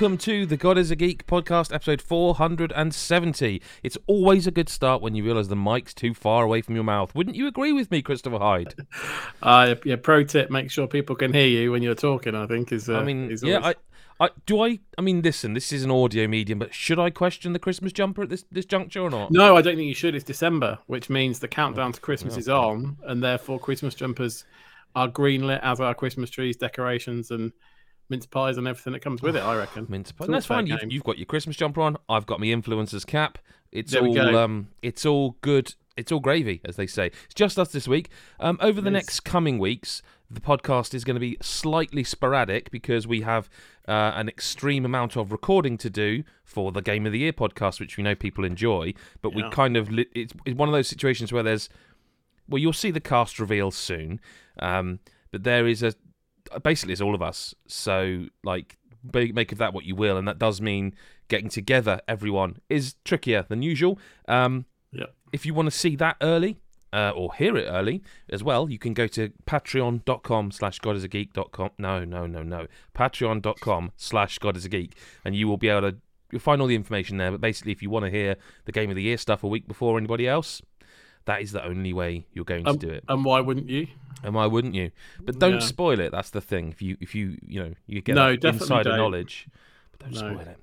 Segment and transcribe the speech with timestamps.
[0.00, 3.60] welcome to the God is a Geek podcast, episode 470.
[3.82, 6.84] It's always a good start when you realise the mic's too far away from your
[6.84, 7.12] mouth.
[7.16, 8.76] Wouldn't you agree with me, Christopher Hyde?
[9.42, 12.36] Uh, yeah, pro tip: make sure people can hear you when you're talking.
[12.36, 12.88] I think is.
[12.88, 13.74] Uh, I mean, is yeah, always-
[14.20, 14.62] I, I do.
[14.62, 17.92] I, I mean, listen, this is an audio medium, but should I question the Christmas
[17.92, 19.32] jumper at this this juncture or not?
[19.32, 20.14] No, I don't think you should.
[20.14, 24.44] It's December, which means the countdown to Christmas Oh, is on, and therefore Christmas jumpers
[24.94, 27.52] are greenlit as are Christmas trees, decorations, and
[28.08, 29.40] mince pies and everything that comes with it.
[29.40, 29.86] I reckon.
[29.90, 30.28] Mince pies.
[30.28, 30.66] That's fine.
[30.66, 31.96] You've, you've got your Christmas jumper on.
[32.08, 33.38] I've got my influencer's cap.
[33.70, 35.74] It's There all um, it's all good.
[35.96, 37.06] It's all gravy, as they say.
[37.24, 38.08] It's just us this week.
[38.38, 38.92] Um, over the is.
[38.92, 43.50] next coming weeks, the podcast is going to be slightly sporadic because we have
[43.88, 47.80] uh, an extreme amount of recording to do for the Game of the Year podcast,
[47.80, 48.94] which we know people enjoy.
[49.22, 51.68] But we kind of li- it's, it's one of those situations where there's
[52.48, 54.20] well, you'll see the cast reveal soon,
[54.58, 55.94] um, but there is a
[56.62, 57.54] basically it's all of us.
[57.66, 58.76] So like
[59.12, 60.94] make of that what you will, and that does mean
[61.28, 62.00] getting together.
[62.08, 63.98] Everyone is trickier than usual.
[64.26, 65.14] Um, Yep.
[65.32, 66.56] If you want to see that early.
[66.90, 71.70] Uh, or hear it early as well, you can go to patreon.com slash godisageek.com.
[71.76, 72.66] No, no, no, no.
[72.96, 74.94] Patreon.com slash godisageek.
[75.22, 75.98] And you will be able to
[76.30, 77.30] you'll find all the information there.
[77.30, 79.68] But basically, if you want to hear the game of the year stuff a week
[79.68, 80.62] before anybody else,
[81.28, 83.04] that is the only way you're going to Um, do it.
[83.08, 83.86] And why wouldn't you?
[84.24, 84.90] And why wouldn't you?
[85.24, 85.58] But don't Yeah.
[85.60, 86.10] spoil it.
[86.10, 86.70] That's the thing.
[86.70, 88.96] If you if you you know you get No, insider don't.
[88.98, 89.46] knowledge,
[89.92, 90.18] but don't No.
[90.18, 90.58] spoil it.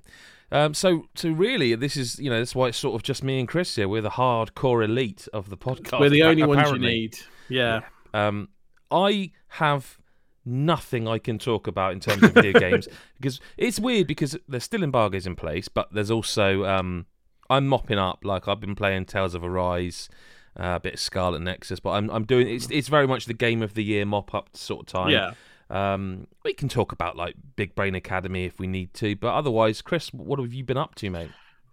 [0.52, 3.38] Um, so so really, this is you know that's why it's sort of just me
[3.40, 3.88] and Chris here.
[3.88, 5.98] We're the hardcore elite of the podcast.
[6.00, 7.18] We're the only ones you need.
[7.48, 7.80] Yeah.
[8.12, 8.48] Um,
[8.90, 9.98] I have
[10.44, 12.86] nothing I can talk about in terms of video games
[13.16, 17.06] because it's weird because there's still embargoes in place, but there's also um,
[17.50, 18.20] I'm mopping up.
[18.24, 20.08] Like I've been playing Tales of Arise,
[20.56, 23.62] a bit of Scarlet Nexus, but I'm I'm doing it's it's very much the game
[23.62, 25.10] of the year mop up sort of time.
[25.10, 25.32] Yeah.
[25.68, 29.82] Um, we can talk about like Big Brain Academy if we need to, but otherwise,
[29.82, 31.30] Chris, what have you been up to, mate?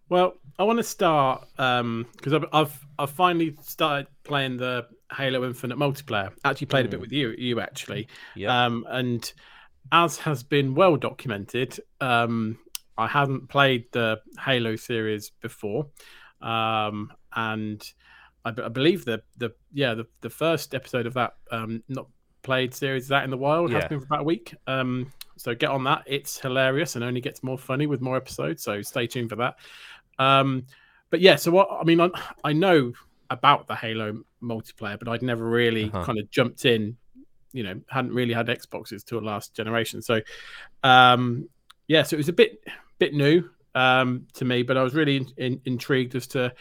[0.10, 5.78] Well, I want to start because I've, I've I've finally started playing the Halo Infinite
[5.78, 6.32] multiplayer.
[6.44, 7.02] Actually, played a bit Mm.
[7.02, 8.08] with you, you actually.
[8.36, 8.66] Yeah.
[8.66, 9.32] Um, and
[9.92, 12.58] as has been well documented, um,
[12.98, 15.88] I hadn't played the Halo series before,
[16.42, 17.82] um, and
[18.46, 22.08] I, b- I believe the the yeah the, the first episode of that um, not
[22.42, 23.80] played series that in the wild Yeah.
[23.80, 24.54] has been for about a week.
[24.68, 26.04] Um, so get on that.
[26.06, 28.62] It's hilarious and only gets more funny with more episodes.
[28.64, 29.56] So stay tuned for that.
[30.20, 30.66] Um,
[31.10, 32.10] but yeah, so what I mean, I,
[32.44, 32.92] I know
[33.30, 36.04] about the Halo multiplayer, but I'd never really Uh-huh.
[36.04, 36.98] kind of jumped in.
[37.54, 40.02] You know, hadn't really had Xboxes till last generation.
[40.02, 40.22] So,
[40.84, 41.48] um,
[41.88, 42.64] yeah, so it was a bit
[43.00, 46.54] bit new um, to me, but I was really in, in, intrigued as to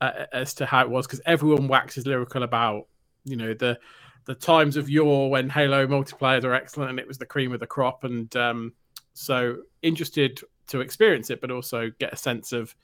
[0.00, 2.86] uh, as to how it was because everyone waxes lyrical about
[3.24, 3.78] you know the
[4.26, 7.60] the times of yore when Halo multiplayers are excellent and it was the cream of
[7.60, 8.72] the crop, and um,
[9.14, 12.74] so interested to experience it, but also get a sense of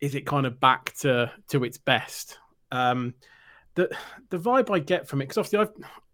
[0.00, 2.38] is it kind of back to to its best.
[2.70, 3.14] Um,
[3.74, 3.90] the
[4.30, 5.70] the vibe I get from it because obviously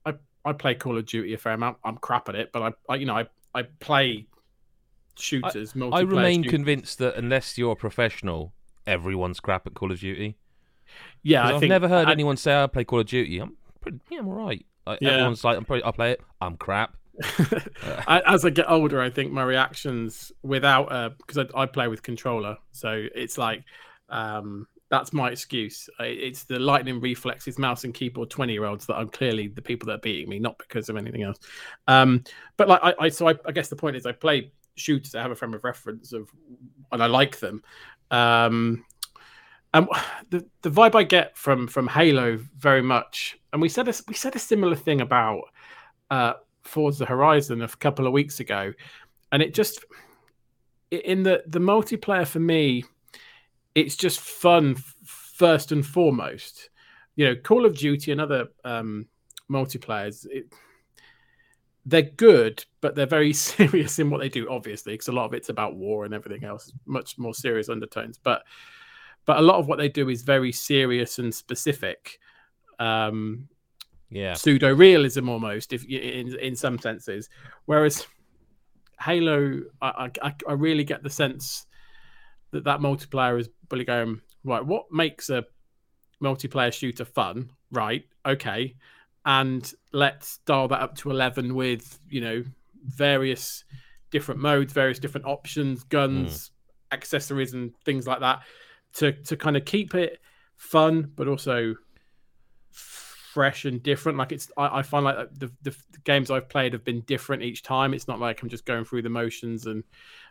[0.07, 0.15] I've,
[0.45, 1.79] I I play Call of Duty a fair amount.
[1.85, 4.27] I'm crap at it, but I, I you know I I play
[5.17, 5.73] shooters.
[5.75, 6.51] I multiplayer remain shooters.
[6.51, 8.53] convinced that unless you're a professional,
[8.87, 10.37] everyone's crap at Call of Duty.
[11.23, 13.39] Yeah, I I've think never heard I- anyone say I play Call of Duty.
[13.39, 14.65] I'm pretty, yeah, I'm alright.
[14.87, 15.11] Like, Yeah.
[15.13, 16.21] Everyone's like, I'm pretty, I play it.
[16.41, 16.95] I'm crap.
[18.07, 22.03] I- as I get older, I think my reactions without because I, I play with
[22.03, 23.63] controller, so it's like
[24.09, 25.89] um, that's my excuse.
[26.01, 29.87] It's the lightning reflexes, mouse and keyboard twenty year olds that I'm clearly the people
[29.87, 31.39] that are beating me, not because of anything else.
[31.89, 32.25] Um,
[32.57, 35.15] but like I, I so I, I guess the point is I play shooters.
[35.15, 36.29] I have a frame of reference of,
[36.91, 37.63] and I like them.
[38.11, 38.85] Um,
[39.73, 39.89] and
[40.31, 44.15] the the vibe I get from from Halo very much, and we said a, we
[44.15, 45.43] said a similar thing about
[46.11, 48.73] uh, Forza Horizon a couple of weeks ago,
[49.33, 49.85] and it just
[50.91, 52.85] in the the multiplayer for me,
[53.75, 56.71] it's just fun first and foremost.
[57.17, 59.07] You know, Call of Duty and other um,
[59.51, 60.53] multiplayers, it,
[61.87, 64.49] they're good, but they're very serious in what they do.
[64.51, 68.19] Obviously, because a lot of it's about war and everything else, much more serious undertones.
[68.19, 68.45] But
[69.27, 72.19] but a lot of what they do is very serious and specific.
[72.79, 73.49] Um,
[74.11, 74.35] Yeah.
[74.35, 77.29] pseudo realism almost if in in some senses
[77.67, 78.07] whereas
[79.01, 81.67] halo I, I i really get the sense
[82.51, 85.45] that that multiplayer is really going right what makes a
[86.23, 88.75] multiplayer shooter fun right okay
[89.27, 92.45] and let's dial that up to 11 with you know
[92.85, 93.65] various
[94.11, 96.51] different modes various different options guns
[96.91, 96.95] hmm.
[96.95, 98.43] accessories and things like that
[98.93, 100.21] to to kind of keep it
[100.57, 101.75] fun but also
[103.35, 104.17] fresh and different.
[104.17, 107.43] Like it's, I, I find like the, the, the games I've played have been different
[107.43, 107.93] each time.
[107.93, 109.83] It's not like I'm just going through the motions and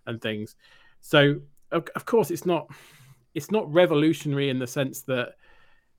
[0.07, 0.55] and things.
[1.01, 1.41] So
[1.71, 2.71] of, of course it's not
[3.33, 5.35] it's not revolutionary in the sense that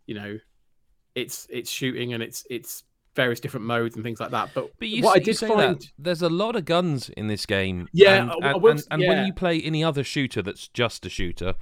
[0.06, 0.38] you know
[1.14, 2.84] it's it's shooting and it's it's
[3.14, 4.50] various different modes and things like that.
[4.54, 7.28] But, But you, what s- I did find, that there's a lot of guns in
[7.28, 7.88] this game.
[7.92, 9.08] Yeah, and, and, will and, and yeah.
[9.08, 11.54] when you play any other shooter that's just a shooter,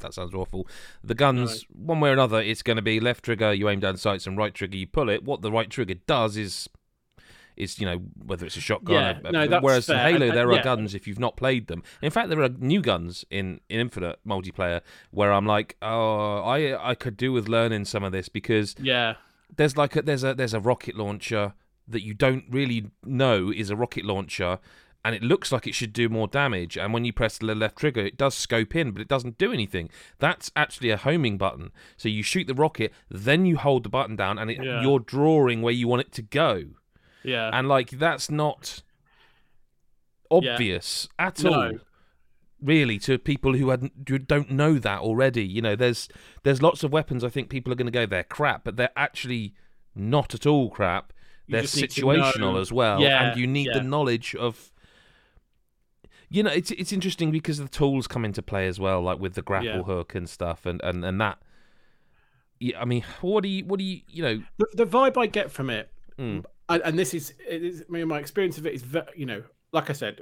[0.00, 0.68] that sounds awful.
[1.02, 3.96] The guns, one way or another, it's going to be left trigger, you aim down
[3.96, 5.24] sights, and right trigger, you pull it.
[5.24, 6.68] What the right trigger does is.
[7.58, 10.04] Is you know whether it's a shotgun, Yeah, a- a- no, that's whereas in fair.
[10.12, 10.62] Halo And- there are yeah.
[10.62, 11.82] guns if you've not played them.
[12.00, 16.90] In fact, there are new guns in, in Infinite multiplayer where I'm like, oh, I
[16.90, 19.14] I could do with learning some of this because yeah,
[19.56, 21.54] there's like a, there's a there's a rocket launcher
[21.88, 24.58] that you don't really know is a rocket launcher
[25.04, 27.76] and it looks like it should do more damage and when you press the left
[27.78, 29.88] trigger it does scope in but it doesn't do anything
[30.18, 34.16] that's actually a homing button so you shoot the rocket then you hold the button
[34.16, 34.82] down and it, Yeah.
[34.82, 36.64] you're drawing where you want it to go
[37.28, 38.82] yeah, and like that's not
[40.30, 41.52] obvious at No.
[41.52, 41.78] all
[42.60, 46.08] really to people who hadn't who don't know that already you know there's
[46.42, 48.90] there's lots of weapons i think people are going to go they're crap but they're
[48.96, 49.54] actually
[49.94, 51.12] not at all crap
[51.46, 53.74] You they're just need to situational as well Yeah, and you need yeah.
[53.78, 54.72] the knowledge of
[56.28, 59.34] you know it's it's interesting because the tools come into play as well like with
[59.34, 59.82] the grapple Yeah.
[59.84, 61.38] hook and stuff and and and that
[62.58, 65.26] yeah i mean what do you what do you you know the, the vibe I
[65.26, 66.44] get from it, Mm.
[66.68, 69.26] And, and this is, it is, I mean, my experience of it is, ve- you
[69.26, 69.42] know,
[69.72, 70.20] like I said,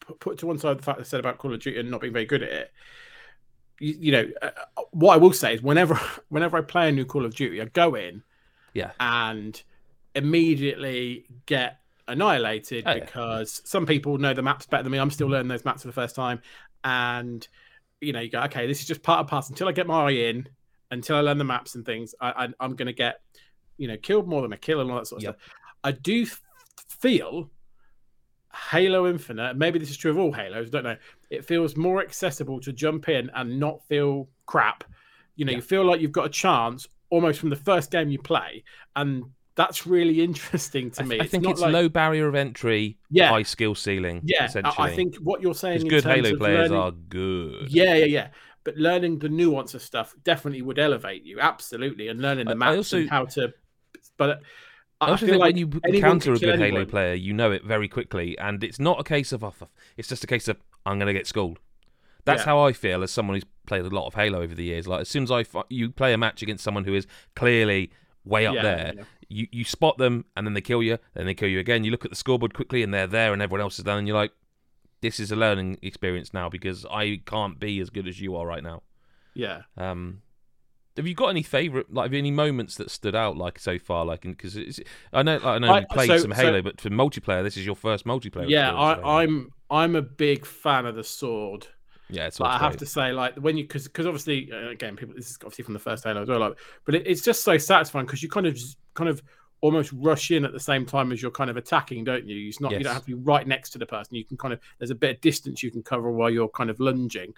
[0.00, 2.00] put, put to one side the fact I said about Call of Duty and not
[2.00, 2.72] being very good at it.
[3.80, 4.50] You, you know, uh,
[4.92, 5.94] what I will say is, whenever,
[6.28, 8.22] whenever I play a new Call of Duty, I go in,
[8.74, 8.92] Yeah.
[9.00, 9.60] and
[10.14, 11.78] immediately get
[12.08, 13.04] annihilated Oh, yeah.
[13.04, 14.98] because some people know the maps better than me.
[14.98, 16.40] I'm still learning those maps for the first time,
[16.84, 17.46] and
[18.00, 20.06] you know, you go, okay, this is just part of pass until I get my
[20.06, 20.48] eye in,
[20.90, 22.16] until I learn the maps and things.
[22.20, 23.20] I, I, I'm going to get,
[23.76, 25.38] you know, killed more than a kill and all that sort of Yep.
[25.40, 25.52] stuff.
[25.84, 26.26] I do
[26.88, 27.50] feel
[28.70, 29.56] Halo Infinite.
[29.56, 30.70] Maybe this is true of all Halos.
[30.70, 30.96] Don't know.
[31.30, 34.84] It feels more accessible to jump in and not feel crap.
[35.36, 35.56] You know, Yeah.
[35.56, 38.64] you feel like you've got a chance almost from the first game you play,
[38.96, 39.24] and
[39.54, 41.20] that's really interesting to I, me.
[41.20, 43.28] I think not it's like- low barrier of entry Yeah.
[43.30, 45.82] high skill ceiling Yeah, essentially I, I think what you're saying.
[45.82, 48.28] in good halo players learning- are good Yeah, yeah, yeah.
[48.64, 52.76] But learning the nuance of stuff definitely would elevate you, absolutely, and learning the maps
[52.76, 53.52] also- and how to.
[54.16, 54.42] But
[55.06, 56.86] I also feel think like when you encounter a good Halo anyone.
[56.86, 59.54] player, you know it very quickly, and it's not a case of, oh,
[59.96, 61.58] it's just a case of I'm going to get schooled.
[62.24, 62.46] That's Yeah.
[62.46, 64.86] how I feel as someone who's played a lot of Halo over the years.
[64.86, 67.90] Like as soon as I you play a match against someone who is clearly
[68.24, 69.02] way up Yeah, there, yeah.
[69.28, 71.82] you you spot them, and then they kill you, then they kill you again.
[71.84, 74.06] You look at the scoreboard quickly, and they're there, and everyone else is done, and
[74.06, 74.32] you're like,
[75.00, 78.46] this is a learning experience now because I can't be as good as you are
[78.46, 78.82] right now.
[79.34, 79.62] Yeah.
[79.76, 80.22] Um,
[80.96, 84.22] have you got any favorite, like any moments that stood out, like so far, like
[84.22, 84.80] because
[85.12, 87.56] I know, I know I- you played so- some so- Halo, but for multiplayer, this
[87.56, 88.48] is your first multiplayer.
[88.48, 91.66] Yeah, I, I'm I'm a big fan of the sword.
[92.10, 94.68] yeah, it's But all I have to say, like when you because because obviously uh,
[94.68, 96.40] again, people this is obviously from the first Halo as well.
[96.40, 98.58] Like, but it, it's just so satisfying because you kind of
[98.94, 99.22] kind of
[99.62, 102.48] almost rush in at the same time as you're kind of attacking, don't you?
[102.48, 104.16] It's not you don't have to be right next to the person.
[104.16, 106.68] You can kind of there's a bit of distance you can cover while you're kind
[106.68, 107.32] of lunging,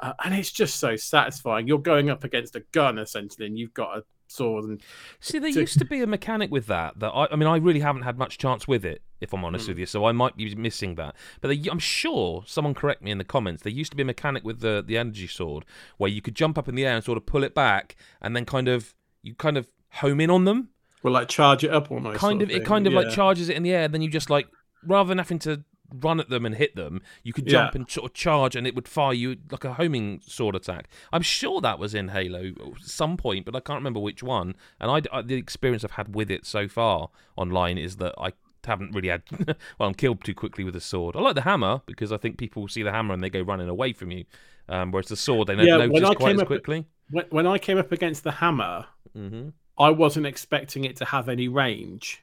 [0.00, 1.66] uh, and it's just so satisfying.
[1.68, 4.80] You're going up against a gun essentially, and you've got a sword and
[5.20, 6.98] See, there to- used to be a mechanic with that.
[7.00, 9.64] That I, I mean, I really haven't had much chance with it, if I'm honest
[9.66, 9.68] Mm.
[9.70, 9.86] with you.
[9.86, 11.16] So I might be missing that.
[11.40, 13.62] But they, I'm sure someone correct me in the comments.
[13.62, 15.64] There used to be a mechanic with the the energy sword
[15.98, 18.36] where you could jump up in the air and sort of pull it back, and
[18.36, 20.68] then kind of you kind of home in on them.
[21.02, 22.18] well, like charge it up almost.
[22.18, 23.88] kind sort of, it kind of like charges it in the air.
[23.88, 24.46] Then you just like
[24.86, 25.64] rather than having to
[26.00, 27.80] run at them and hit them, you could jump Yeah.
[27.80, 30.88] and sort of charge, and it would fire you like a homing sword attack.
[31.12, 34.54] I'm sure that was in Halo at some point, but I can't remember which one.
[34.80, 38.32] And I, I- the experience I've had with it so far online is that I
[38.66, 39.22] haven't really had
[39.78, 41.16] well I'm killed too quickly with a sword.
[41.16, 43.68] I like the hammer because I think people see the hammer and they go running
[43.70, 44.24] away from you.
[44.68, 46.84] Um, whereas the sword they don't Yeah, when notice I quite came as up- quickly.
[47.10, 51.28] when, when I came up against the hammer, hmm I wasn't expecting it to have
[51.30, 52.22] any range.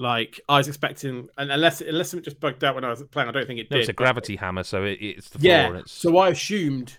[0.00, 3.28] Like I was expecting, and unless unless it just bugged out when I was playing,
[3.28, 3.80] I don't think it No, did.
[3.80, 5.76] it's a but- gravity hammer, so it, it's the floor Yeah.
[5.78, 6.98] it's So I assumed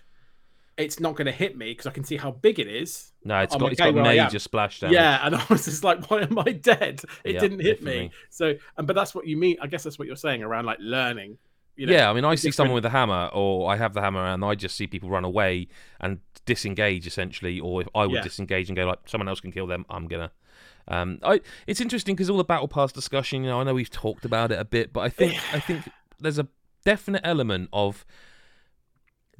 [0.76, 3.12] it's not going to hit me because I can see how big it is.
[3.24, 4.94] no, it's I'm got it's got major splash damage.
[4.94, 7.02] Yeah, and I was just like, why am I dead?
[7.24, 8.10] It Yeah, didn't hit me.
[8.30, 9.56] So, and but that's what you mean.
[9.62, 11.38] I guess that's what you're saying around like learning.
[11.76, 14.02] You know, yeah, I mean, I see someone with a hammer, or I have the
[14.02, 15.68] hammer, and I just see people run away
[16.00, 18.22] and disengage essentially, or if I would Yeah.
[18.22, 20.30] disengage and go like, someone else can kill them, I'm gonna.
[20.90, 23.90] Um, I it's interesting because all the battle pass discussion, you know, I know we've
[23.90, 26.48] talked about it a bit, but I think I think there's a
[26.84, 28.04] definite element of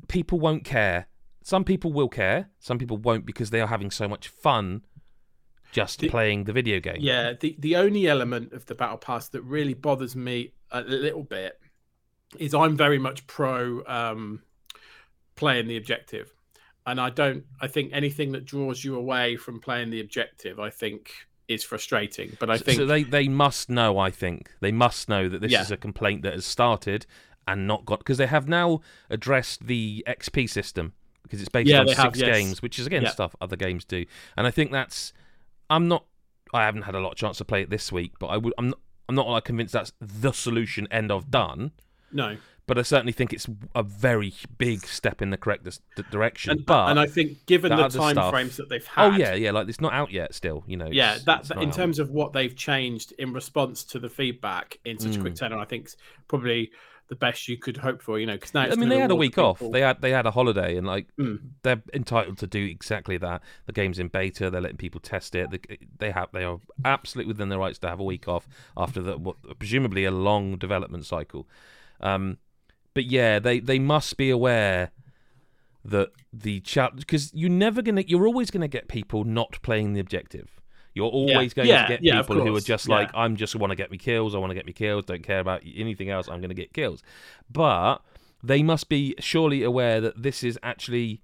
[0.08, 1.06] people won't care.
[1.42, 4.82] Some people will care, some people won't because they are having so much fun
[5.72, 6.98] just The- playing the video game.
[7.00, 11.24] Yeah, the the only element of the battle pass that really bothers me a little
[11.24, 11.60] bit
[12.38, 14.42] is I'm very much pro um,
[15.34, 16.32] playing the objective,
[16.86, 17.44] and I don't.
[17.60, 21.12] I think anything that draws you away from playing the objective, I think,
[21.50, 22.36] is frustrating.
[22.38, 22.86] But I think so.
[22.86, 23.98] They they must know.
[23.98, 25.62] I think they must know that this Yeah.
[25.62, 27.06] is a complaint that has started
[27.48, 28.80] and not got because they have now
[29.10, 30.92] addressed the XP system
[31.22, 32.26] because it's based Yeah, on six have, yes.
[32.36, 33.10] games, which is again Yeah.
[33.10, 34.04] stuff other games do.
[34.36, 35.12] And I think that's.
[35.68, 36.04] I'm not.
[36.52, 38.54] I haven't had a lot of chance to play it this week, but I would.
[38.58, 38.78] I'm not.
[39.08, 40.86] I'm not like convinced that's the solution.
[40.90, 41.72] End of done.
[42.12, 42.36] no,
[42.70, 45.64] But I certainly think it's a very big step in the correct
[45.96, 46.52] d- direction.
[46.52, 49.34] and, but and I think given the time stuff- frames that they've had, oh yeah,
[49.34, 50.32] yeah, like it's not out yet.
[50.34, 50.86] Still, you know.
[50.90, 54.08] yeah, it's- that, it's that- in terms of what they've changed in response to the
[54.08, 55.38] feedback in such a quick Mm.
[55.40, 55.96] tenor, I think it's
[56.28, 56.70] probably
[57.08, 58.20] the best you could hope for.
[58.20, 59.58] You know, because now I mean, they had a week off.
[59.58, 61.40] They had they had a holiday, and like Mm.
[61.64, 63.42] they're entitled to do exactly that.
[63.66, 64.48] The game's in beta.
[64.48, 65.50] They're letting people test it.
[65.50, 68.46] They, they have they are absolutely within their rights to have a week off
[68.76, 71.48] after the what presumably a long development cycle.
[72.00, 72.38] Um,
[72.94, 74.90] but yeah, they they must be aware
[75.84, 80.00] that the chat because you're never gonna you're always gonna get people not playing the
[80.00, 80.60] objective.
[80.92, 82.96] You're always going Yeah, to get yeah, people who are just yeah.
[82.96, 84.34] like, I'm just want to get me kills.
[84.34, 85.04] I want to get me kills.
[85.04, 86.28] Don't care about anything else.
[86.28, 87.00] I'm going to get kills.
[87.48, 87.98] But
[88.42, 91.22] they must be surely aware that this is actually,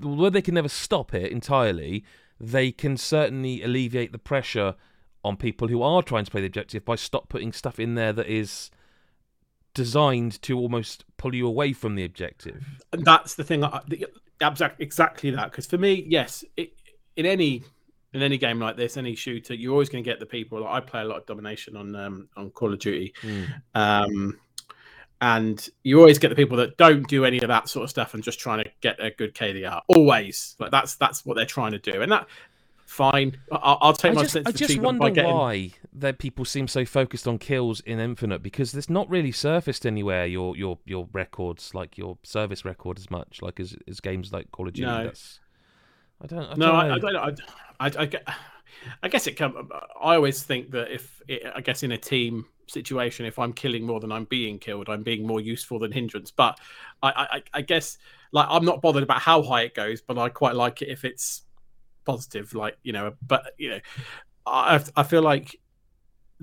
[0.00, 2.04] where they can never stop it entirely,
[2.38, 4.76] they can certainly alleviate the pressure
[5.24, 8.12] on people who are trying to play the objective by stop putting stuff in there
[8.12, 8.70] that is
[9.74, 12.64] designed to almost pull you away from the objective.
[12.92, 13.64] and that's the thing.
[13.64, 14.06] I- the-
[14.80, 15.50] Exactly that.
[15.52, 16.72] Because for me, yes, it,
[17.16, 17.62] in any
[18.12, 20.60] in any game like this, any shooter, you're always going to get the people.
[20.62, 23.14] Like I play a lot of domination on um, on Call of Duty,
[23.74, 24.38] um,
[25.20, 28.14] and you always get the people that don't do any of that sort of stuff
[28.14, 29.80] and just trying to get a good KDR.
[29.86, 32.26] Always, like that's that's what they're trying to do, and that
[32.92, 33.36] fine.
[33.50, 35.34] I'll, I'll take I my just, I sensitivity just by wonder getting.
[35.34, 39.86] why that people seem so focused on kills in Infinite because it's not really surfaced
[39.86, 44.32] anywhere your your your records like your service record as much like as, as games
[44.32, 44.86] like Call of Duty.
[44.86, 45.04] No.
[45.04, 45.40] That's,
[46.22, 46.44] I don't.
[46.44, 46.94] I No, don't I, know.
[46.94, 47.12] I don't.
[47.12, 47.34] know.
[47.80, 48.34] I, I, I,
[49.02, 49.68] I guess it come.
[50.00, 53.84] I always think that if it, I guess in a team situation, if I'm killing
[53.86, 56.30] more than I'm being killed, I'm being more useful than hindrance.
[56.30, 56.58] But
[57.02, 57.98] I, I, I guess
[58.32, 61.04] like I'm not bothered about how high it goes, but I quite like it if
[61.04, 61.42] it's
[62.04, 62.54] positive.
[62.54, 63.80] Like you know, but you know,
[64.46, 65.56] I, I feel like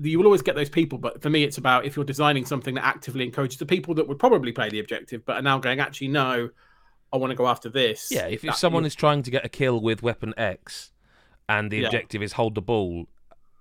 [0.02, 0.98] you will always get those people.
[0.98, 4.08] But for me, it's about if you're designing something that actively encourages the people that
[4.08, 6.50] would probably play the objective, but are now going actually no.
[7.12, 8.08] I want to go after this.
[8.12, 10.92] Yeah, if, if someone is trying to get a kill with weapon X,
[11.48, 11.86] and the Yeah.
[11.86, 13.06] objective is hold the ball,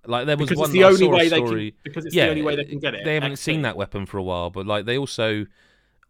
[0.06, 1.72] like there was because one it's the only way they story.
[1.72, 3.03] can because it's yeah, the only way they can get it.
[3.03, 3.38] They haven't XP.
[3.39, 5.48] seen that weapon for a while, but like they also,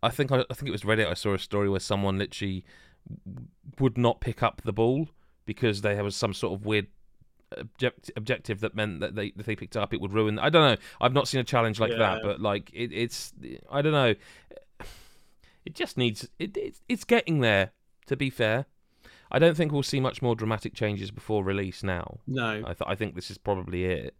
[0.04, 1.08] I think I, I think it was Reddit.
[1.08, 2.66] I saw a story where someone literally
[3.80, 5.08] would not pick up the ball
[5.50, 6.86] because there was some sort of weird
[7.58, 10.38] object, objective that meant that they if they picked up it would ruin.
[10.38, 10.78] I don't know.
[11.02, 13.34] I've not seen a challenge like that, but like it, it's
[13.72, 14.14] I don't know.
[15.66, 17.72] It just needs it, it's it's getting there.
[18.08, 18.66] To be fair,
[19.32, 22.20] I don't think we'll see much more dramatic changes before release now.
[22.28, 24.16] No, I, th- I think this is probably it.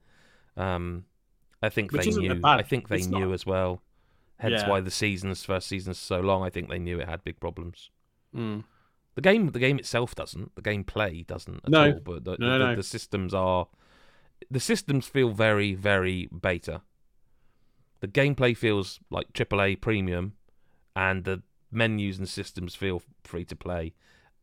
[0.58, 1.06] Um,
[1.62, 2.42] I think Which they knew.
[2.44, 3.82] I think they it's knew not- as well.
[4.40, 4.70] Hence Yeah.
[4.70, 6.44] why the season's first season's so long.
[6.44, 7.90] I think they knew it had big problems.
[8.36, 8.64] Mm.
[9.20, 10.56] The game, the game itself doesn't.
[10.56, 11.92] The gameplay doesn't at No.
[11.92, 12.00] all.
[12.00, 12.76] But the, No, the, no.
[12.76, 13.68] the systems are.
[14.50, 16.84] The systems feel very, very beta.
[18.00, 20.36] The gameplay feels like AAA premium,
[20.96, 23.94] and the menus and systems feel free to play.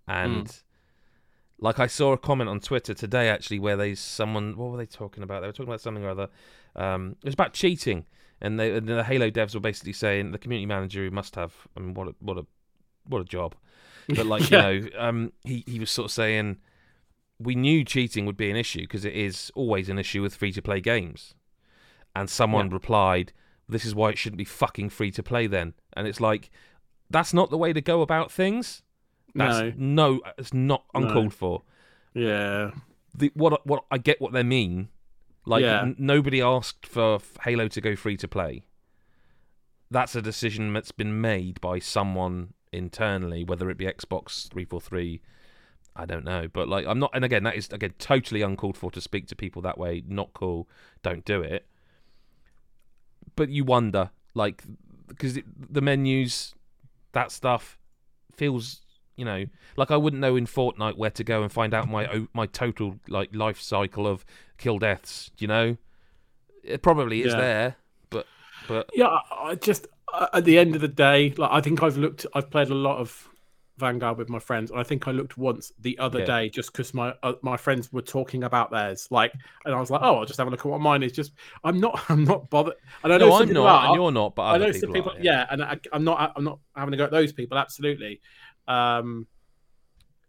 [0.07, 1.65] And Hmm.
[1.65, 4.85] like I saw a comment on Twitter today actually where they someone what were they
[4.87, 5.41] talking about?
[5.41, 6.29] They were talking about something or other.
[6.75, 8.05] Um, it was about cheating,
[8.43, 11.55] and, they, and the Halo devs were basically saying the community manager who must have.
[11.75, 12.47] I mean, what a what a
[13.09, 13.55] what a job.
[14.09, 14.69] But like Yeah.
[14.71, 16.59] you know, um, he he was sort of saying
[17.39, 20.53] we knew cheating would be an issue because it is always an issue with free
[20.53, 21.35] to play games.
[22.15, 23.33] And someone replied,
[23.69, 26.51] "This is why it shouldn't be fucking free to play then." And it's like
[27.11, 28.83] that's not the way to go about things.
[29.35, 31.01] That's no, no, it's not No.
[31.01, 31.63] uncalled for.
[32.15, 32.71] yeah,
[33.15, 34.89] The, what what I get what they mean.
[35.45, 35.83] Like Yeah.
[35.83, 38.65] n- nobody asked for Halo to go free to play.
[39.91, 44.81] That's a decision that's been made by someone internally, whether it be Xbox three four
[44.81, 45.21] three.
[45.99, 47.11] I don't know, but like I'm not.
[47.15, 50.03] And again, that is again totally uncalled for to speak to people that way.
[50.07, 50.69] Not cool.
[51.03, 51.67] Don't do it.
[53.35, 54.63] But you wonder, like,
[55.09, 56.55] because the menus,
[57.13, 57.79] that stuff
[58.35, 58.83] feels
[59.17, 59.47] you know,
[59.77, 62.97] like I wouldn't know in Fortnite where to go and find out my my total
[63.09, 64.25] like life cycle of
[64.59, 65.31] kill deaths.
[65.39, 65.77] You know,
[66.63, 67.41] it probably is Yeah.
[67.41, 67.77] there,
[68.11, 68.27] but
[68.69, 69.19] but yeah.
[69.31, 69.87] I, just
[70.33, 72.99] at the end of the day, like I think I've looked, I've played a lot
[72.99, 73.29] of
[73.79, 76.25] Vanguard with my friends, and I think I looked once the other Yeah.
[76.25, 79.07] day just because my uh, my friends were talking about theirs.
[79.11, 79.35] Like,
[79.67, 81.13] and I was like, oh, I'll just have a look at what mine is.
[81.13, 81.33] Just,
[81.63, 82.75] I'm not, I'm not bothered.
[83.05, 83.87] And I know No, I'm not, are.
[83.89, 85.47] and you're not, but I know people, some people, are, yeah.
[85.51, 87.59] and I, I'm not, I'm not having to go at those people.
[87.59, 88.21] Absolutely.
[88.67, 89.27] Um,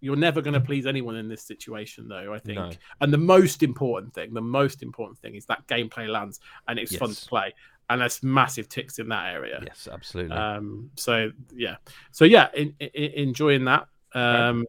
[0.01, 2.33] you're never going to please anyone in this situation, though.
[2.33, 2.59] I think.
[2.59, 2.69] No.
[3.01, 6.95] And the most important thing, the most important thing, is that gameplay lands and it's
[6.95, 7.53] fun to play,
[7.89, 9.61] and there's massive ticks in that area.
[9.65, 10.35] Yes, absolutely.
[10.35, 11.77] Um, so yeah,
[12.11, 13.87] so yeah, in, in, enjoying that.
[14.13, 14.65] Um,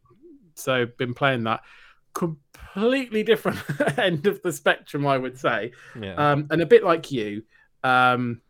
[0.55, 1.63] so been playing that.
[2.15, 3.59] Completely different
[3.99, 6.15] end of the spectrum, I would say, yeah.
[6.15, 7.43] um, and a bit like you.
[7.85, 8.41] Um,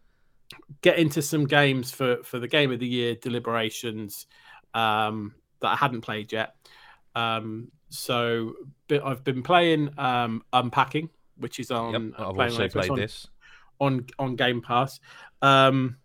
[0.80, 4.26] get into some games for for the game of the year deliberations
[4.74, 6.54] um, that I hadn't played yet.
[7.14, 8.54] Um, so
[8.86, 11.92] but I've been playing um, Unpacking, which is on.
[11.92, 12.02] yep.
[12.18, 13.28] uh, I've also on played One this.
[13.80, 15.00] On on Game Pass.
[15.42, 15.96] Um,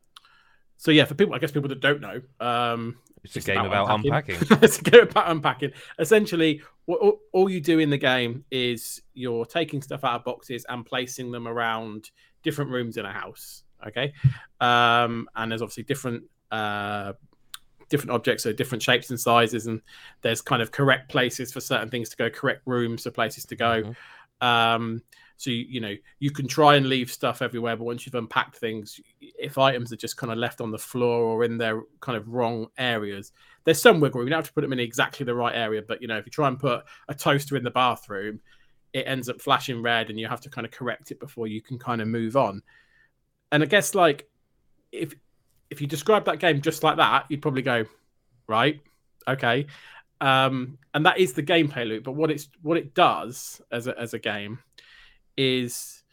[0.77, 3.85] so yeah, for people, I guess people that don't know, um, It's a game about
[3.85, 4.35] about unpacking.
[4.35, 4.57] unpacking.
[4.63, 5.71] it's a game about unpacking.
[5.97, 10.23] Essentially, what, all, all you do in the game is you're taking stuff out of
[10.25, 12.11] boxes and placing them around
[12.43, 13.63] different rooms in a house.
[13.87, 14.13] Okay,
[14.61, 16.23] um, and there's obviously different.
[16.51, 17.13] Uh,
[17.89, 19.79] different objects are different shapes and sizes and
[20.21, 23.55] there's kind of correct places for certain things to go correct rooms for places to
[23.55, 23.95] go Mhm.
[24.47, 25.01] um,
[25.37, 28.57] so you, you know you can try and leave stuff everywhere, but once you've unpacked
[28.57, 32.17] things, if items are just kind of left on the floor or in their kind
[32.17, 33.31] of wrong areas,
[33.63, 34.27] there's some wiggle room.
[34.27, 36.25] You don't have to put them in exactly the right area, but you know if
[36.25, 38.39] you try and put a toaster in the bathroom,
[38.93, 41.61] it ends up flashing red, and you have to kind of correct it before you
[41.61, 42.61] can kind of move on.
[43.51, 44.29] And I guess like
[44.91, 45.13] if
[45.69, 47.85] if you describe that game just like that, you'd probably go
[48.47, 48.79] right,
[49.27, 49.65] okay.
[50.21, 52.05] Um, and that is the gameplay loop.
[52.05, 54.59] But what it's what it does as a, as a game
[55.37, 56.03] is,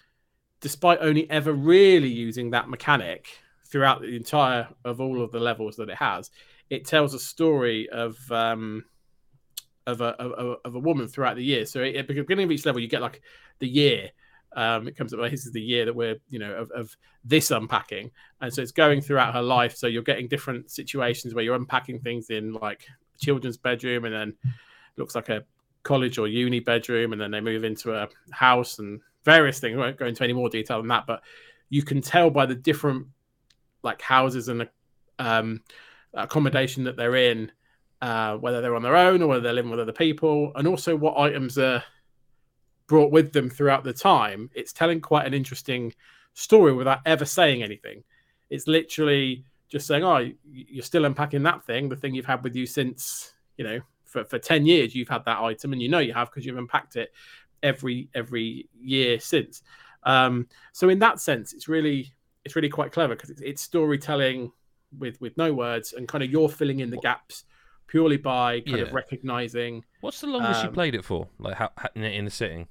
[0.61, 3.27] despite only ever really using that mechanic
[3.65, 6.31] throughout the entire of all of the levels that it has,
[6.71, 8.85] it tells a story of um,
[9.87, 11.67] of a of, of a woman throughout the year.
[11.67, 13.23] So at the beginning of each level, you get like
[13.59, 14.11] the year.
[14.57, 15.21] Um, it comes up.
[15.31, 18.73] This is the year that we're, you know, of, of this unpacking, and so it's
[18.73, 19.77] going throughout her life.
[19.77, 22.85] So you're getting different situations where you're unpacking things in like
[23.21, 24.35] children's bedroom, and then
[24.97, 25.45] looks like a
[25.85, 29.77] college or uni bedroom, and then they move into a house and various things.
[29.77, 31.23] I won't go into any more detail than that, but
[31.69, 33.07] you can tell by the different
[33.83, 34.69] like houses and
[35.19, 35.63] um,
[36.15, 37.51] accommodation that they're in,
[38.03, 40.97] uh, whether they're on their own or whether they're living with other people, and also
[40.97, 41.83] what items are
[42.87, 44.51] brought with them throughout the time.
[44.55, 45.95] It's telling quite an interesting
[46.35, 48.03] story without ever saying anything.
[48.51, 52.57] It's literally just saying, "Oh, you're still unpacking that thing, the thing you've had with
[52.57, 53.81] you since you know
[54.11, 56.59] for, for 10 years you've had that item and you know you have because you've
[56.59, 57.13] unpacked it
[57.63, 59.63] every every year since
[60.05, 62.13] um so in that sense it's really
[62.45, 64.51] it's really quite clever because it's, it's storytelling
[64.99, 67.45] with with no words and kind of you're filling in the gaps
[67.87, 68.85] purely by kind Yeah.
[68.85, 71.29] of recognizing What's the longest you Um, played it for?
[71.39, 72.69] Like how, in, a sitting?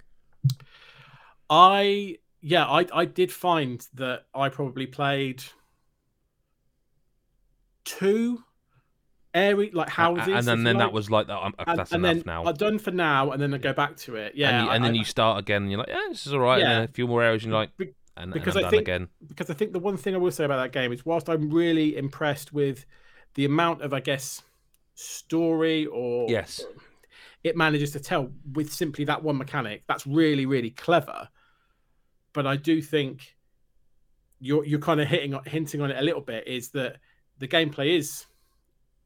[1.50, 5.44] i yeah i i did find that i probably played
[7.86, 8.44] two
[9.34, 10.88] area like houses and then, then like.
[10.88, 11.40] that was like that.
[11.44, 12.46] and, that's and enough then now.
[12.46, 14.34] I'm done for now, and then I go back to it.
[14.36, 16.26] Yeah, and, you, and I- then I- you start again, and you're like, yeah, this
[16.28, 16.60] is all right.
[16.62, 16.74] And Yeah.
[16.80, 19.08] then a few more areas, and you're like, Be- and, because and I think- again.
[19.28, 21.50] because I think the one thing I will say about that game is whilst I'm
[21.52, 22.86] really impressed with
[23.36, 24.42] the amount of, I guess,
[24.96, 26.66] story or Yes.
[27.44, 31.30] it manages to tell with simply that one mechanic, that's really, really clever.
[32.34, 33.36] But I do think
[34.42, 36.98] you're you're kind of hitting hinting on it a little bit is that
[37.40, 38.26] the gameplay is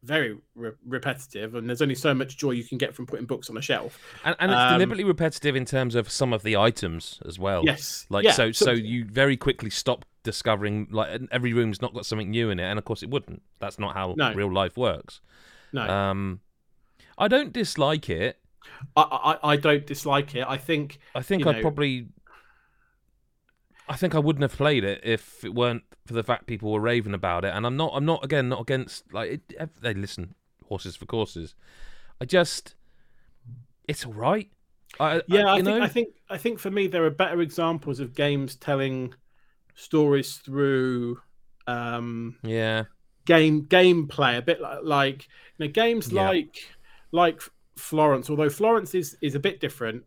[0.04, 3.50] very re- repetitive and there's only so much joy you can get from putting books
[3.50, 3.98] on a shelf.
[4.26, 7.64] And, and it's Um, deliberately repetitive in terms of some of the items as well.
[7.66, 8.06] Yes.
[8.10, 12.30] Like yeah, so, so you very quickly stop discovering like every room's not got something
[12.30, 13.42] new in it, and of course it wouldn't.
[13.60, 14.34] That's not how No.
[14.34, 15.22] real life works.
[15.72, 15.82] no.
[15.82, 16.40] Um,
[17.18, 18.40] I don't dislike it.
[18.96, 19.02] I,
[19.44, 20.46] I I don't dislike it.
[20.48, 22.08] I think I think I'd know- probably.
[23.88, 26.80] I think I wouldn't have played it if it weren't for the fact people were
[26.80, 27.92] raving about it, and I'm not.
[27.94, 31.56] I'm not again not against like it, they listen horses for courses.
[32.22, 32.76] I just,
[33.88, 34.50] it's all right.
[35.00, 37.42] I, yeah, I, you think know, I think I think for me there are better
[37.42, 39.14] examples of games telling
[39.76, 41.20] stories through
[41.68, 42.84] um yeah,
[43.26, 46.30] game gameplay a bit like, like you know games Yeah.
[46.30, 46.68] like
[47.12, 47.42] like
[47.76, 50.04] Florence although Florence is is a bit different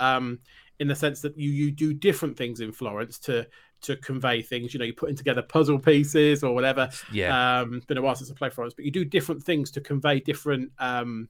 [0.00, 0.40] um
[0.78, 3.46] in the sense that you you do different things in Florence to
[3.82, 6.88] to convey things you know you're putting together puzzle pieces or whatever.
[7.12, 9.80] Yeah, um been a while since I played Florence but you do different things to
[9.80, 11.28] convey different um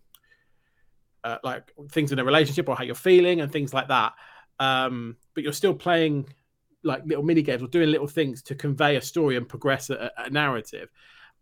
[1.25, 4.13] uh, like things in a relationship or how you're feeling and things like that.
[4.61, 6.29] Um but you're still playing
[6.85, 10.11] like little mini games or doing little things to convey a story and progress a,
[10.19, 10.89] a narrative.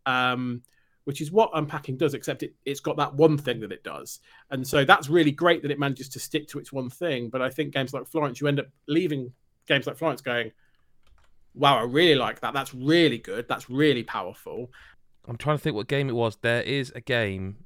[0.07, 0.63] Um
[1.05, 4.21] which is what unpacking does, except it, it's got that one thing that it does.
[4.51, 7.29] And so that's really great that it manages to stick to its one thing.
[7.29, 9.33] But I think games like Florence, you end up leaving
[9.67, 10.53] games like Florence going,
[11.55, 12.55] wow, I really like that.
[12.55, 13.47] That's really good.
[13.49, 14.71] That's really powerful.
[15.27, 16.37] I'm trying to think what game it was.
[16.37, 17.65] There is a game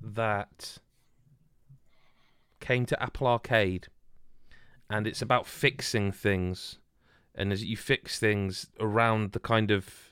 [0.00, 0.78] that
[2.60, 3.88] came to Apple Arcade,
[4.90, 6.78] and it's about fixing things,
[7.34, 10.07] and as you fix things around the kind of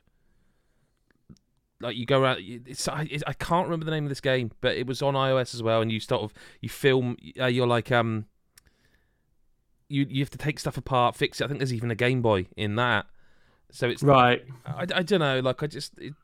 [1.81, 2.39] like you go around.
[2.41, 5.55] It's I, I can't remember the name of this game, but it was on iOS
[5.55, 7.17] as well, and you sort of you film.
[7.39, 8.27] Uh, you're like um.
[9.89, 11.45] You you have to take stuff apart, fix it.
[11.45, 13.07] I think there's even a Game Boy in that.
[13.71, 14.45] So it's right.
[14.65, 15.41] I, I don't know.
[15.41, 16.15] Like I just it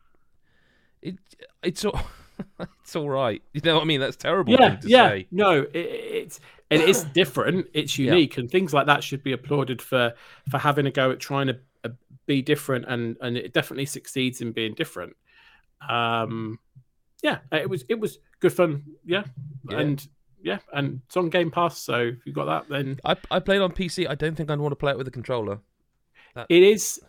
[1.00, 1.16] it
[1.62, 2.00] it's all
[2.82, 3.42] it's all right.
[3.52, 4.00] You know what I mean?
[4.00, 4.52] That's terrible.
[4.52, 5.08] Yeah, yeah.
[5.08, 5.26] Say.
[5.30, 7.66] No, it, it's and it's different.
[7.74, 8.40] It's unique, yeah.
[8.40, 10.14] and things like that should be applauded for
[10.50, 11.90] for having a go at trying to uh,
[12.26, 15.14] be different, and and it definitely succeeds in being different.
[15.88, 16.58] Um,
[17.22, 18.82] yeah, it was it was good fun.
[19.04, 19.24] Yeah,
[19.68, 19.78] yeah.
[19.78, 20.06] and
[20.42, 23.60] yeah, and it's on Game Pass, so if you got that, then I I played
[23.60, 24.08] on PC.
[24.08, 25.60] I don't think I'd want to play it with a controller.
[26.34, 26.46] That...
[26.48, 27.00] It is.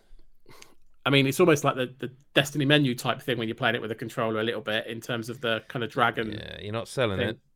[1.06, 3.82] I mean, it's almost like the, the Destiny menu type thing when you're playing it
[3.82, 6.32] with a controller a little bit in terms of the kind of dragon.
[6.32, 7.28] Yeah, you're not selling thing.
[7.30, 7.38] it.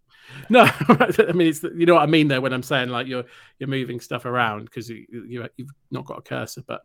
[0.50, 3.24] No, I mean it's you know what I mean there when I'm saying like you're
[3.58, 5.50] you're moving stuff around because you, you have
[5.90, 6.82] not got a cursor, but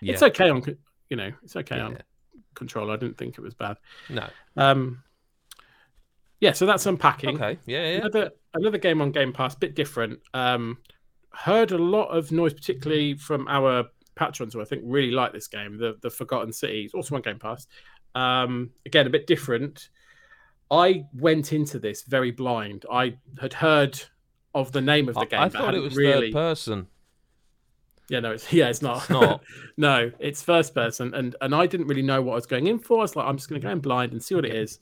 [0.00, 0.12] yeah.
[0.12, 0.62] it's okay on
[1.10, 1.86] you know it's okay yeah.
[1.86, 1.98] on
[2.54, 2.90] control.
[2.90, 3.76] I didn't think it was bad.
[4.08, 4.28] No.
[4.56, 5.02] Um.
[6.40, 7.36] Yeah, so that's unpacking.
[7.36, 7.58] Okay.
[7.66, 7.98] Yeah, yeah.
[7.98, 10.20] Another another game on Game Pass, bit different.
[10.34, 10.78] Um,
[11.32, 15.48] heard a lot of noise, particularly from our patrons who I think really like this
[15.48, 15.78] game.
[15.78, 17.66] The the Forgotten City, also on Game Pass.
[18.14, 19.88] Um, again, a bit different.
[20.70, 22.84] I went into this very blind.
[22.90, 24.00] I had heard
[24.54, 25.40] of the name of the game.
[25.40, 26.32] I thought it was really...
[26.32, 26.86] third person.
[28.08, 28.98] Yeah, no, it's yeah, it's not.
[28.98, 29.42] It's not.
[29.76, 32.78] no, it's first person, and and I didn't really know what I was going in
[32.78, 32.98] for.
[32.98, 34.78] I was like, I'm just going to go in blind and see what it is.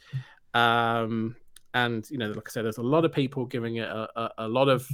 [0.54, 1.36] Um,
[1.74, 4.30] and you know, like I said, there's a lot of people giving it a, a,
[4.38, 4.86] a lot of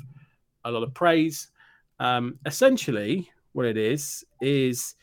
[0.64, 1.48] a lot of praise.
[2.00, 4.94] Um, essentially, what it is is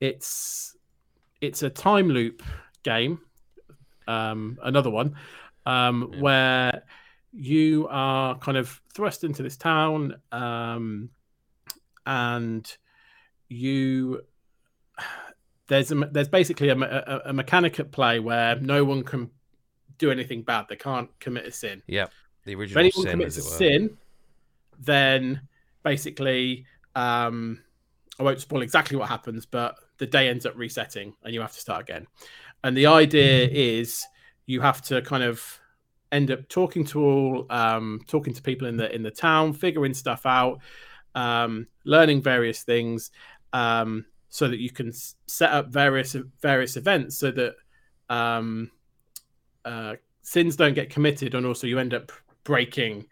[0.00, 0.76] it's
[1.40, 2.42] it's a time loop
[2.82, 3.20] game.
[4.08, 5.16] Um, another one
[5.64, 6.20] um, yeah.
[6.20, 6.82] where
[7.32, 10.14] you are kind of thrust into this town.
[10.32, 11.10] Um,
[12.06, 12.76] and
[13.48, 14.22] you
[15.68, 19.30] there's a, there's basically a, a, a, mechanic at play where no one can
[19.98, 20.66] do anything bad.
[20.68, 21.82] They can't commit a sin.
[21.86, 22.06] Yeah,
[22.44, 22.84] the original.
[22.84, 23.96] If anyone sin, commits a sin,
[24.78, 25.40] then
[25.82, 27.62] basically, um,
[28.18, 31.52] I won't spoil exactly what happens, but the day ends up resetting and you have
[31.52, 32.06] to start again.
[32.62, 34.04] And the idea is
[34.46, 35.60] you have to kind of
[36.12, 39.94] end up talking to all, um, talking to people in the in the town, figuring
[39.94, 40.60] stuff out
[41.16, 43.10] um, learning various things
[43.52, 44.92] um, so that you can
[45.26, 47.56] set up various various events so that
[48.08, 48.70] um,
[49.64, 52.12] uh, sins don't get committed and also you end up
[52.44, 53.06] breaking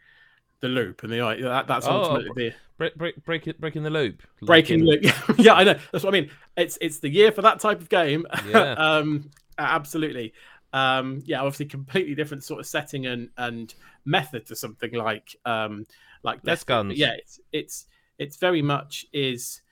[0.61, 3.91] the loop and the that, that's oh, ultimately the break, break, break it, breaking the
[3.91, 5.11] loop breaking like in...
[5.11, 5.39] loop.
[5.39, 5.79] Yeah i know.
[5.93, 6.31] That's what i mean.
[6.57, 8.27] It's it's the year for that type of game.
[8.49, 8.73] Yeah.
[8.79, 10.33] um absolutely.
[10.73, 15.85] Um yeah obviously completely different sort of setting and and method to something like um
[16.23, 16.99] like Death Guns.
[16.99, 17.87] Yeah, it's it's
[18.19, 19.63] it's very much is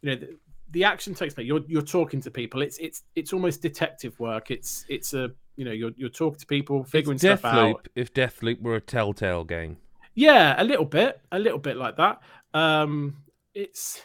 [0.00, 0.36] you know the,
[0.70, 1.46] the action takes place.
[1.46, 2.62] You're you're talking to people.
[2.62, 4.50] It's it's it's almost detective work.
[4.50, 7.88] It's it's a you know you're you're talking to people, figuring it's stuff Deathloop, out.
[7.94, 9.76] If Deathloop were a Telltale game,
[10.14, 12.20] yeah, a little bit, a little bit like that.
[12.54, 13.16] Um,
[13.54, 14.00] it's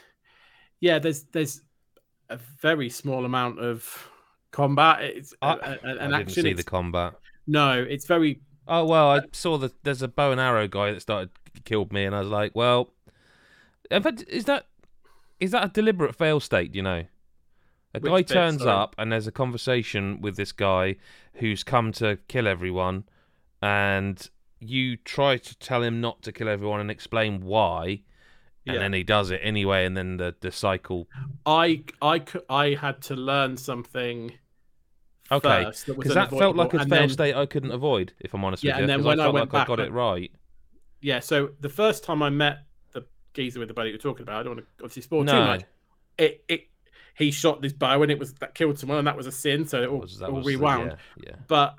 [0.80, 1.62] yeah, there's there's
[2.30, 4.10] a very small amount of
[4.52, 5.02] combat.
[5.04, 6.44] It's I, a, a, an I didn't action.
[6.44, 7.14] See the combat?
[7.46, 8.42] No, it's very.
[8.68, 11.30] Oh well, I saw that there's a bow and arrow guy that started
[11.64, 12.94] killed me, and I was like, well,
[13.90, 14.68] fact, is that
[15.40, 16.76] is that a deliberate fail state?
[16.76, 17.06] You know,
[17.94, 18.72] a Which guy bit, turns sorry?
[18.72, 20.96] up and there's a conversation with this guy
[21.36, 23.06] who's come to kill everyone,
[23.62, 28.02] and you try to tell him not to kill everyone and explain why,
[28.66, 28.80] and yeah.
[28.80, 31.08] then he does it anyway, and then the the cycle.
[31.46, 34.34] I I I had to learn something.
[35.30, 38.14] Okay, because that, that felt like a fail then, state I couldn't avoid.
[38.20, 39.76] If I'm honest yeah, with you, and then when I, I went like back, I
[39.76, 40.32] got it right.
[41.02, 42.67] Yeah, so the first time I met
[43.38, 44.40] geezer with the bow you're talking about.
[44.40, 45.32] I don't want to obviously spoil no.
[45.32, 45.64] too much.
[46.18, 46.68] It it
[47.16, 49.66] he shot this bow and it was that killed someone and that was a sin,
[49.66, 50.92] so it all, was, all rewound.
[50.92, 51.36] The, yeah, yeah.
[51.48, 51.76] But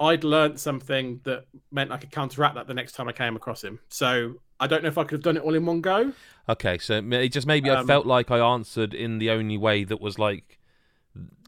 [0.00, 3.62] I'd learned something that meant I could counteract that the next time I came across
[3.62, 3.80] him.
[3.88, 6.12] So I don't know if I could have done it all in one go.
[6.48, 9.84] Okay, so it just maybe um, I felt like I answered in the only way
[9.84, 10.58] that was like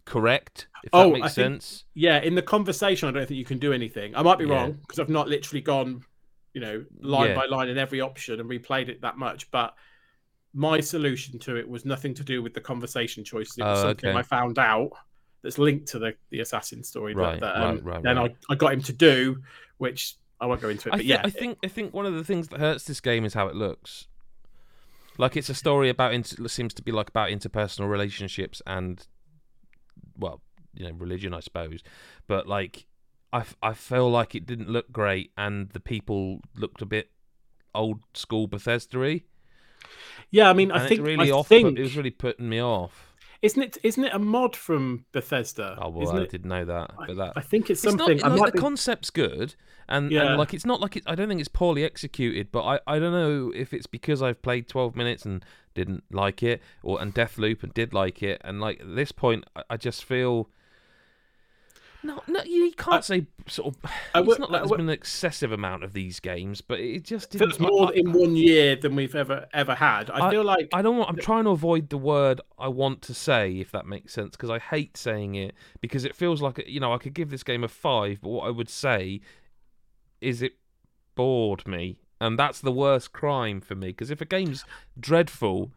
[0.05, 0.69] correct.
[0.85, 1.71] If oh, that makes I sense.
[1.71, 4.15] Think, yeah, in the conversation, I don't think you can do anything.
[4.15, 4.55] I might be yeah.
[4.55, 6.05] wrong because I've not literally gone
[6.55, 7.37] you know, line yeah.
[7.37, 9.51] by line in every option and replayed it that much.
[9.51, 9.75] But
[10.55, 13.59] my solution to it was nothing to do with the conversation choices.
[13.59, 14.19] It was oh, something okay.
[14.19, 14.91] I found out
[15.43, 18.19] that's linked to the the assassin story Right, that, that, um, right, right, then.
[18.19, 19.43] I, I got him to do,
[19.79, 20.93] which I won't go into it.
[20.93, 23.01] I, But thi- yeah, I think I think one of the things that hurts this
[23.01, 24.09] game is how it looks.
[25.19, 29.07] Like it's a story about inter- seems to be like about interpersonal relationships and,
[30.17, 30.41] well,
[30.75, 31.83] you know, religion, I suppose.
[32.27, 32.87] But like,
[33.33, 37.11] I, f- I feel like it didn't look great, and the people looked a bit
[37.75, 39.23] old school Bethesda-y.
[40.31, 40.49] yeah.
[40.51, 41.49] I mean, I think it really I off.
[41.49, 43.15] think It was really putting me off.
[43.41, 45.77] isn't it isn't it a mod from Bethesda?
[45.81, 46.31] Oh well, isn't I it?
[46.31, 48.19] didn't know that, but that I think it's It's something.
[48.19, 49.55] not, like, the be- concept's good,
[49.89, 50.27] and, Yeah.
[50.29, 52.99] and like it's not like it, I don't think it's poorly executed, but I, I
[52.99, 57.15] don't know if it's because I've played twelve minutes and didn't like it, or and
[57.15, 60.51] Deathloop and did like it, and like at this point, I, I just feel.
[62.05, 63.91] No, no, you can't I- say sort of.
[64.15, 66.81] I it's not like I there's would- been an excessive amount of these games, but
[66.81, 67.51] it just didn't.
[67.57, 70.11] feels more I, in one year than we've ever ever had.
[70.11, 71.11] I, I- feel like I don't want.
[71.11, 74.51] I'm trying to avoid the word I want to say, if that makes sense, because
[74.51, 77.63] I hate saying it because it feels like you know I could give this game
[77.63, 79.21] a five, but what I would say
[80.21, 80.55] is it
[81.15, 83.89] bored me, and that's the worst crime for me.
[83.89, 84.65] Because if a game's
[84.99, 85.71] dreadful,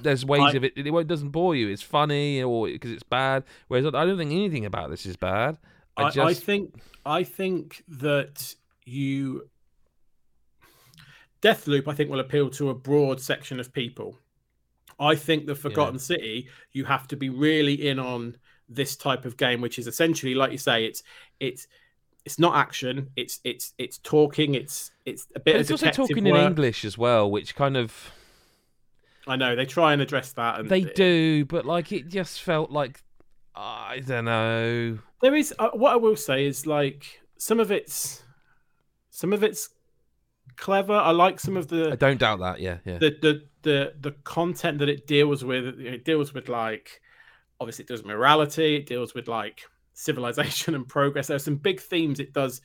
[0.00, 0.72] there's ways I- of it.
[0.76, 1.68] It won't- doesn't bore you.
[1.68, 3.44] It's funny or because it's bad.
[3.68, 5.58] Whereas I don't think anything about this is bad.
[5.96, 6.74] I I, just I think
[7.06, 8.54] I think that
[8.84, 9.48] you
[11.42, 14.18] Deathloop I think will appeal to a broad section of people.
[14.98, 18.36] I think the Forgotten City you have to be really in on
[18.68, 21.02] this type of game, which is essentially like you say, it's
[21.40, 21.66] it's
[22.24, 25.90] it's not action, it's it's it's talking, it's it's a bit but of it's also
[25.90, 26.34] talking in.
[26.36, 28.12] English as well, which kind of.
[29.26, 32.70] I know they try and address that, and They do, but like it just felt
[32.70, 33.02] like
[33.54, 34.98] I don't know.
[35.22, 38.22] There is uh, what I will say is like some of it's
[39.10, 39.70] some of it's
[40.56, 40.94] clever.
[40.94, 41.92] I like some of the.
[41.92, 42.60] I don't doubt that.
[42.60, 42.98] Yeah, yeah.
[42.98, 45.80] the the the, the content that it deals with.
[45.80, 47.00] It deals with like
[47.60, 48.76] obviously it deals with morality.
[48.76, 49.62] It deals with like
[49.94, 51.28] civilization and progress.
[51.28, 52.60] There are some big themes it does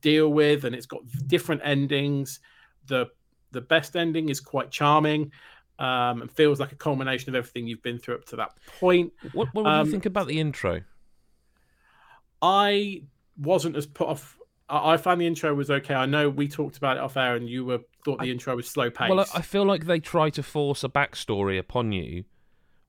[0.00, 2.40] deal with, and it's got different endings.
[2.86, 3.06] the
[3.52, 5.32] The best ending is quite charming.
[5.80, 9.14] Um, and feels like a culmination of everything you've been through up to that point.
[9.32, 10.82] What, what do Um, you think about the intro?
[12.42, 13.02] I
[13.38, 14.38] wasn't as put off.
[14.68, 15.94] I I found the intro was okay.
[15.94, 18.68] I know we talked about it off air, and you were thought the intro was
[18.68, 19.10] slow paced.
[19.10, 22.24] Well, I, I feel like they try to force a backstory upon you,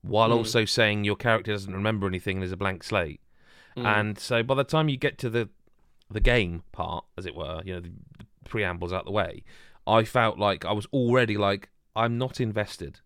[0.02, 0.36] while Mm.
[0.36, 3.20] also saying your character doesn't remember anything and is a blank slate.
[3.76, 3.84] Mm.
[3.86, 5.48] And so by the time you get to the
[6.10, 9.44] the game part, as it were, you know, the, the preamble's out the way,
[9.86, 13.00] I felt like I was already like I'm not invested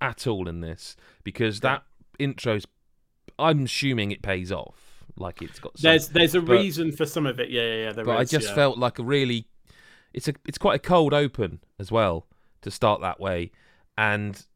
[0.00, 1.82] at all in this because that
[2.18, 2.66] intro's.
[3.38, 5.04] I'm assuming it pays off.
[5.16, 5.78] Like it's got.
[5.78, 7.50] Some, there's there's a but- reason for some of it.
[7.50, 7.92] Yeah, yeah, yeah.
[7.92, 8.54] There but I just yeah.
[8.54, 9.46] felt like a really
[10.12, 12.26] it's a it's quite a cold open as well
[12.60, 13.50] to start that way
[13.98, 14.46] and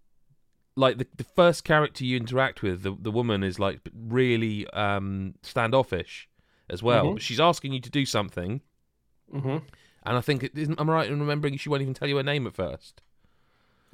[0.76, 5.34] like the, the first character you interact with the, the woman is like really um
[5.42, 6.28] standoffish
[6.70, 7.20] as well Mhm.
[7.20, 8.60] she's asking you to do something
[9.34, 9.62] Mhm.
[10.04, 12.22] and i think it isn't i'm right in remembering she won't even tell you her
[12.22, 13.00] name at first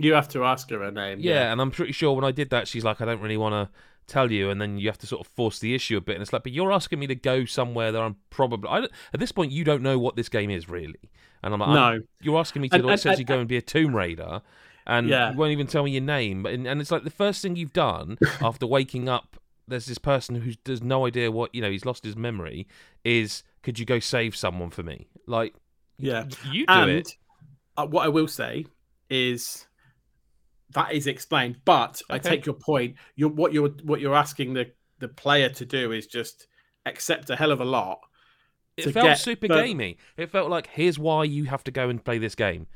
[0.05, 1.19] You have to ask her her name.
[1.21, 3.53] yeah, and i'm pretty sure when i did that she's like i don't really want
[3.55, 3.73] to
[4.13, 6.23] tell you and then you have to sort of force the issue a bit and
[6.23, 9.21] it's like but you're asking me to go somewhere that i'm probably I don't, at
[9.21, 11.11] this point you don't know what this game is really
[11.43, 12.03] and i'm like I'm- No.
[12.21, 14.43] you're asking me to like, essentially go and be a tomb raider
[14.87, 15.31] and Yeah.
[15.31, 17.73] you won't even tell me your name and, and it's like the first thing you've
[17.73, 19.37] done after waking up
[19.69, 22.67] there's this person who does no idea what you know he's lost his memory
[23.05, 25.55] is could you go save someone for me like
[25.99, 26.25] Yeah.
[26.51, 27.17] you do and it
[27.77, 28.67] uh, what I will say
[29.09, 29.67] is
[30.75, 32.97] that is explained, but I take your point.
[33.17, 36.47] You're what you're what you're asking the the player to do is just
[36.87, 38.01] accept a hell of a lot.
[38.77, 39.99] It felt get super further- gamey.
[40.17, 42.67] It felt like here's why you have to go and play this game.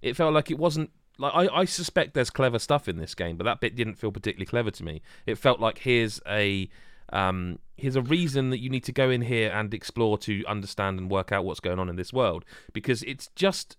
[0.00, 3.36] It felt like it wasn't like I, I suspect there's clever stuff in this game,
[3.36, 5.02] but that bit didn't feel particularly clever to me.
[5.26, 6.68] It felt like here's a
[7.12, 10.98] um here's a reason that you need to go in here and explore to understand
[10.98, 13.76] and work out what's going on in this world because it's just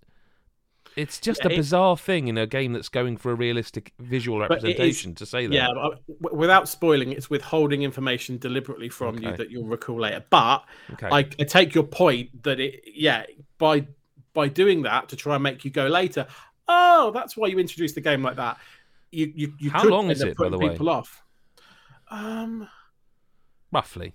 [0.95, 4.41] it's just Yeah, a bizarre thing in a game that's going for a realistic visual
[4.41, 5.53] it is- representation to say that.
[5.53, 10.23] Yeah, but, uh, without spoiling, it's withholding information deliberately from you that you'll recall later.
[10.29, 11.07] But Okay.
[11.11, 13.23] I, I take your point that it, yeah,
[13.57, 13.87] by
[14.33, 16.27] by doing that to try and make you go later.
[16.67, 18.57] Oh, that's why you introduced the game like that.
[19.11, 20.69] You you, you How long is it, by the way?
[20.71, 21.23] People off.
[22.09, 22.67] Um,
[23.71, 24.13] Roughly.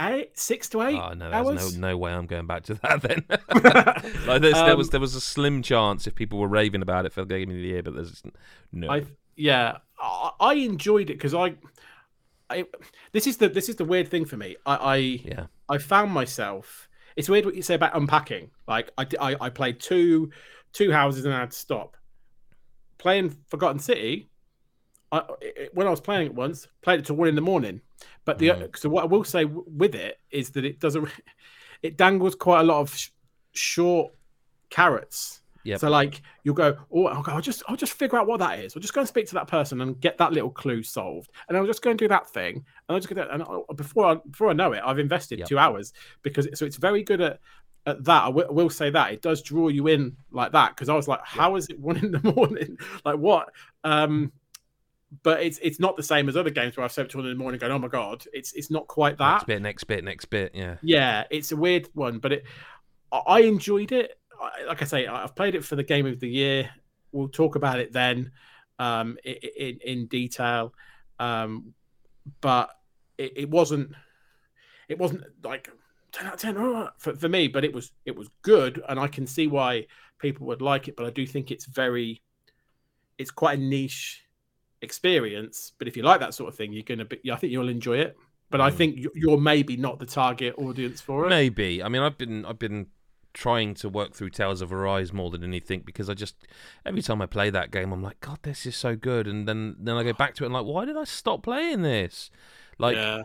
[0.00, 3.02] Eight, six to eight Oh no, there's no no way I'm going back to that
[3.02, 3.24] then.
[4.26, 7.06] like there's, there was Um, there was a slim chance if people were raving about
[7.06, 8.22] it for the Game of the Year, but there's
[8.72, 8.90] no.
[8.90, 9.04] I
[9.36, 11.54] yeah, I, I enjoyed it because I,
[12.48, 12.66] I
[13.12, 14.56] this is the this is the weird thing for me.
[14.66, 16.88] I, I yeah, I found myself.
[17.16, 18.50] It's weird what you say about unpacking.
[18.66, 20.30] Like I, I, I played two
[20.72, 21.96] two houses and I had to stop.
[22.98, 24.28] Playing Forgotten City,
[25.12, 27.80] I, it, when I was playing it once, played it till one in the morning.
[28.24, 28.76] But the Mm.
[28.76, 31.08] so what I will say w- with it is that it doesn't.
[31.82, 33.08] It dangles quite a lot of sh-
[33.52, 34.12] short
[34.68, 35.40] carrots.
[35.64, 35.80] Yep.
[35.80, 38.58] So like you'll go, oh, I'll, go, I'll just I'll just figure out what that
[38.60, 38.74] is.
[38.74, 41.56] I'll just go and speak to that person and get that little clue solved, and
[41.56, 43.30] I'll just go and do that thing, and I'll just get that.
[43.30, 45.48] And I'll, before I, before I know it, I've invested Yep.
[45.48, 45.92] two hours
[46.22, 47.40] because it, so it's very good at
[47.86, 48.22] at that.
[48.24, 51.08] I I will say that it does draw you in like that because I was
[51.08, 52.78] like, how is it one in the morning?
[53.04, 53.50] like what?
[53.84, 54.32] Um,
[55.22, 57.36] but it's it's not the same as other games where I've slept till one in
[57.36, 59.32] the morning going, oh my god, it's it's not quite that.
[59.32, 60.52] Next bit, next bit, next bit.
[60.54, 60.76] Yeah.
[60.82, 62.44] Yeah, it's a weird one, but it
[63.12, 64.18] I- enjoyed it.
[64.40, 66.70] I- Like I say, I've played it for the game of the year.
[67.12, 68.30] We'll talk about it then
[68.78, 70.72] um, in in detail.
[71.18, 71.74] Um,
[72.40, 72.70] but
[73.18, 73.92] it, it wasn't
[74.88, 75.68] it wasn't like
[76.12, 79.00] ten out of ten uh, for, for me, but it was it was good, and
[79.00, 79.86] I can see why
[80.20, 80.94] people would like it.
[80.96, 82.22] But I do think it's very
[83.18, 84.22] it's quite a niche
[84.82, 85.72] experience.
[85.78, 87.18] But if you like that sort of thing, you're gonna be.
[87.30, 88.16] I think you'll enjoy it.
[88.50, 88.74] But I Mm.
[88.74, 91.28] think you- you're maybe not the target audience for it.
[91.28, 91.82] Maybe.
[91.82, 92.88] I mean, I've been I've been
[93.32, 96.34] trying to work through Tales of Arise more than anything because I just
[96.84, 99.76] every time I play that game, I'm like, God, this is so good, and then
[99.78, 102.30] then I go back to it and like, why did I stop playing this?
[102.78, 103.22] Like yeah.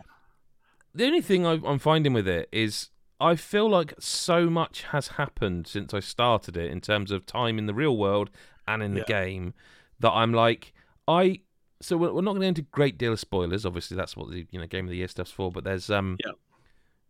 [0.94, 5.08] the only thing I, I'm finding with it is I feel like so much has
[5.08, 8.30] happened since I started it in terms of time in the real world
[8.68, 9.22] and in the Yeah.
[9.24, 9.54] game
[9.98, 10.72] that I'm like
[11.08, 11.40] I.
[11.82, 13.66] So we're, we're not going to into great deal of spoilers.
[13.66, 15.50] Obviously, that's what the you know game of the year stuff's for.
[15.52, 16.32] But there's um, Yeah.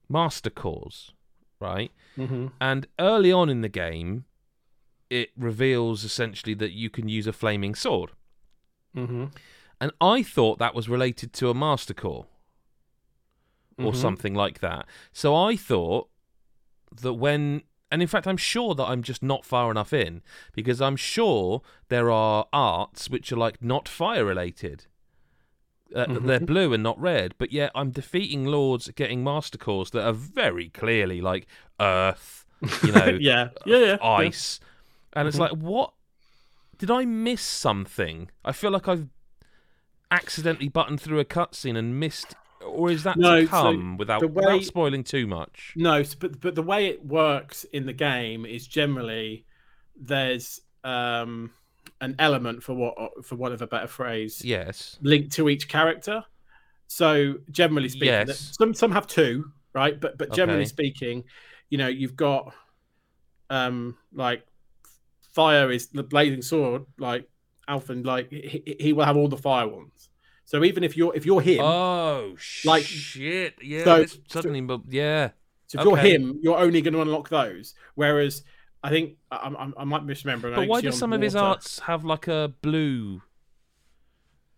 [0.08, 1.12] master cores,
[1.60, 1.92] right?
[2.16, 4.24] hmm And early on in the game,
[5.08, 8.10] it reveals essentially that you can use a flaming sword.
[8.94, 9.26] hmm
[9.80, 12.26] And I thought that was related to a master core
[13.78, 13.96] or Mhm.
[13.96, 14.86] something like that.
[15.12, 16.08] So I thought
[17.02, 20.22] that when, and in fact, I'm sure that I'm just not far enough in
[20.52, 24.86] because I'm sure there are arts which are like not fire related.
[25.94, 26.46] Uh, They're Mhm.
[26.46, 30.68] blue and not red, but yet I'm defeating lords, getting master cores that are very
[30.68, 31.46] clearly like
[31.78, 32.44] earth,
[32.82, 33.96] you know, yeah, yeah, yeah.
[34.02, 34.58] ice,
[35.12, 35.40] and it's Mhm.
[35.40, 35.92] like, what?
[36.78, 38.30] Did I miss something?
[38.44, 39.08] I feel like I've
[40.10, 42.34] accidentally buttoned through a cutscene and missed,
[42.66, 45.72] or is that No, to so come without, way- without spoiling too much?
[45.76, 49.44] No, but but the way it works in the game is generally
[50.00, 51.50] there's um
[52.00, 54.98] an element for what for want of a better phrase Yes.
[55.02, 56.22] linked to each character.
[56.88, 58.54] So generally speaking, Yes.
[58.58, 59.98] some some have two, right?
[59.98, 60.68] But but generally Okay.
[60.68, 61.24] speaking,
[61.70, 62.52] you know, you've got
[63.50, 64.44] um like
[65.32, 67.28] fire is the blazing sword, like
[67.68, 70.08] Alphen, like he- he will have all the fire ones.
[70.46, 73.56] So even if you're if you're him, Oh Like- shit!
[73.62, 75.30] Yeah, so- suddenly, but yeah,
[75.66, 77.74] so if you're him, you're only going to unlock those.
[77.96, 78.42] Whereas
[78.82, 80.54] I think I, I, I might misremember.
[80.54, 83.22] but why do some of his arts have like a blue?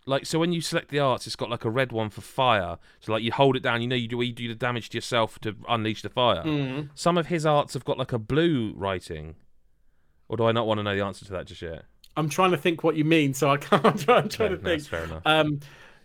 [0.05, 2.79] Like so, when you select the arts, it's got like a red one for fire.
[3.01, 4.96] So like you hold it down, you know you do you do the damage to
[4.98, 6.42] yourself to unleash the fire.
[6.44, 6.90] Mm.
[6.94, 9.37] Some of his arts have got like a blue writing.
[10.29, 11.85] Or do I not want to know the answer to that just yet?
[12.18, 13.85] I'm trying to think what you mean, so I can't.
[13.87, 14.83] I'm trying, I'm trying No, to no, think.
[14.83, 15.22] that's fair enough.
[15.24, 15.61] Um,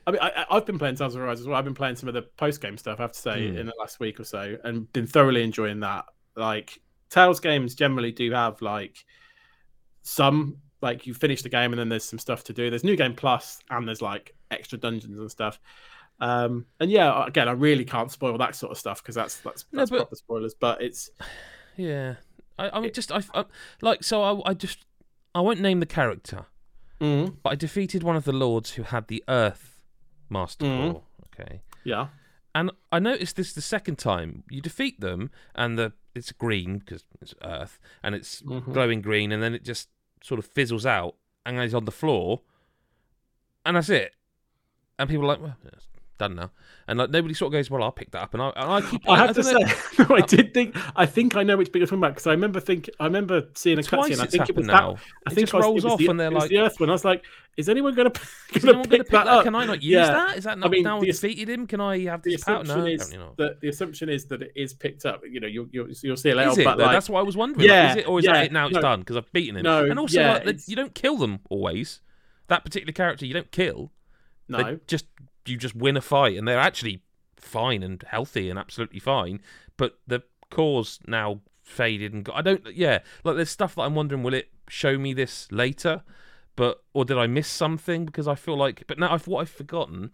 [0.06, 1.58] I mean, I, I've been playing Tales of Arise as well.
[1.58, 3.00] I've been playing some of the post game stuff.
[3.00, 3.58] I have to say, Hmm.
[3.58, 6.06] in the last week or so, and been thoroughly enjoying that.
[6.36, 8.98] Like Tales games generally do have like
[10.02, 12.70] some like you finish the game and then there's some stuff to do.
[12.70, 15.60] There's new game plus and there's like extra dungeons and stuff.
[16.20, 19.66] Um, and yeah, again, I really can't spoil that sort of stuff because that's that's,
[19.72, 20.54] No, but- proper spoilers.
[20.54, 21.10] But it's
[21.78, 22.16] Yeah,
[22.60, 23.46] I, I mean, just I, I
[23.82, 24.86] like so I, I just
[25.36, 26.46] I won't name the character,
[27.00, 27.38] Mhm.
[27.44, 29.84] but I defeated one of the lords who had the Earth
[30.30, 30.92] Master Mhm.
[30.92, 31.04] Core.
[31.28, 32.10] Okay, yeah,
[32.54, 37.04] and I noticed this the second time you defeat them, and the it's green because
[37.22, 38.72] it's Earth, and it's Mhm.
[38.74, 39.90] glowing green, and then it just
[40.22, 42.42] sort of fizzles out, and it's on the floor,
[43.66, 44.16] and that's it.
[45.00, 45.88] And people are like, well, it's
[46.18, 46.52] done now,
[46.88, 48.82] and like nobody sort of goes, well, I'll pick that up, and I, and I
[48.90, 49.10] keep.
[49.10, 49.76] I have to know, say,
[50.10, 50.76] no, I did think.
[50.96, 52.90] I think I know which bit you're talking about because I remember think.
[53.00, 54.20] I remember seeing a cutscene.
[54.20, 54.94] I think it was now.
[54.94, 55.02] that.
[55.28, 56.90] I It think rolls it was off the, and they're like- the Earth one.
[56.90, 57.24] I was like,
[57.58, 58.22] is anyone going to
[58.56, 59.44] Is anyone going to pick that, up?
[59.44, 60.08] Can I not use Yeah.
[60.12, 60.38] that?
[60.38, 61.68] Is that not mean, now the defeated him?
[61.68, 62.62] Can I have The this power?
[62.62, 65.22] assumption No, is that the assumption is that it is picked up.
[65.30, 66.52] You know, you'll you'll, you'll see it later.
[66.52, 66.66] Is it?
[66.66, 67.68] but like, That's what I was wondering.
[67.68, 68.68] Yeah, like, is it, or is yeah, that it now?
[68.68, 69.64] It's done because I've beaten him.
[69.64, 72.02] No, and also, like, you don't kill them always.
[72.48, 73.92] That particular character, you don't kill.
[74.50, 75.06] No, just
[75.46, 77.02] you just win a fight, and they're actually
[77.38, 79.42] fine and healthy and absolutely fine.
[79.78, 82.76] But the cause now faded and got, I don't.
[82.76, 84.24] Yeah, like there's stuff that I'm wondering.
[84.24, 86.04] Will it show me this later?
[86.56, 88.06] But or did I miss something?
[88.06, 88.84] Because I feel like.
[88.88, 90.12] But now I've what I've forgotten.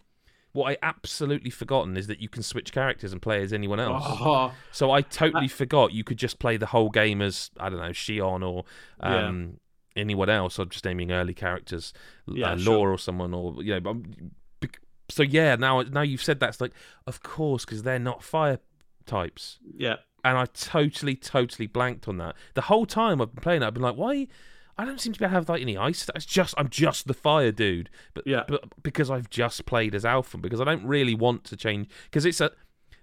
[0.52, 4.02] What I absolutely forgotten is that you can switch characters and play as anyone else.
[4.04, 7.78] Oh, So I totally forgot you could just play the whole game as I don't
[7.78, 8.64] know Shionne or
[9.00, 9.28] Yeah.
[9.28, 9.60] um,
[9.94, 10.58] anyone else.
[10.58, 11.92] I'm just naming early characters,
[12.26, 12.74] Yeah, uh, sure.
[12.78, 14.02] Law or someone, or you know.
[15.16, 16.72] But I'm- bec- So yeah, now now you've said that's like,
[17.06, 18.58] of course, because they're not fire
[19.06, 19.96] types, Yeah.
[20.24, 22.36] and I totally, totally blanked on that.
[22.54, 24.28] The whole time I've been playing, it, I've been like, why?
[24.78, 26.08] I don't seem to be able to have like any ice.
[26.14, 28.44] It's just I'm just the fire dude, but Yeah.
[28.48, 31.88] but because I've just played as Alphen, because I don't really want to change.
[32.04, 32.52] Because it's a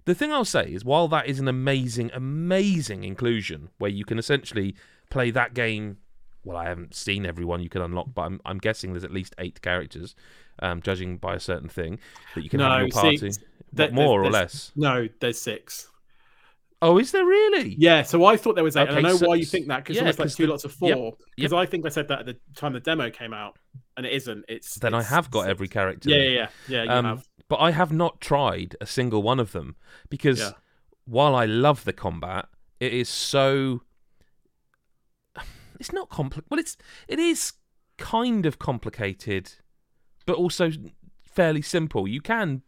[0.05, 4.18] the thing I'll say is while that is an amazing, amazing inclusion where you can
[4.18, 4.76] essentially
[5.10, 5.97] play that game.
[6.43, 9.36] Well, I haven't seen everyone you can unlock, but I'm I'm guessing there's at least
[9.38, 10.16] eight characters,
[10.60, 11.99] um, judging by a certain thing
[12.36, 13.32] that you can have in No, your see, party.
[13.72, 14.72] What, more or less?
[14.76, 15.88] No, there's six.
[16.82, 17.76] Oh, is there really?
[17.78, 18.82] Yeah, so I thought there was eight.
[18.88, 20.45] and Okay, I know so- why you think that because yeah, it's almost like two
[20.45, 21.18] the- lots of four.
[21.36, 23.58] Because I think I said that at the time the demo came out,
[23.97, 24.45] and it isn't.
[24.47, 26.10] It's Then I have got every character.
[26.10, 26.84] Yeah, yeah, yeah, yeah.
[26.84, 27.28] You Um, have.
[27.47, 29.76] but I have not tried a single one of them
[30.10, 30.51] because Yeah.
[31.05, 32.47] while I love the combat,
[32.80, 33.82] it is so.
[35.80, 36.78] It's not compli Well, it's
[37.08, 37.53] it is
[37.97, 39.53] kind of complicated,
[40.28, 40.70] but also
[41.24, 42.08] fairly simple.
[42.08, 42.62] You can,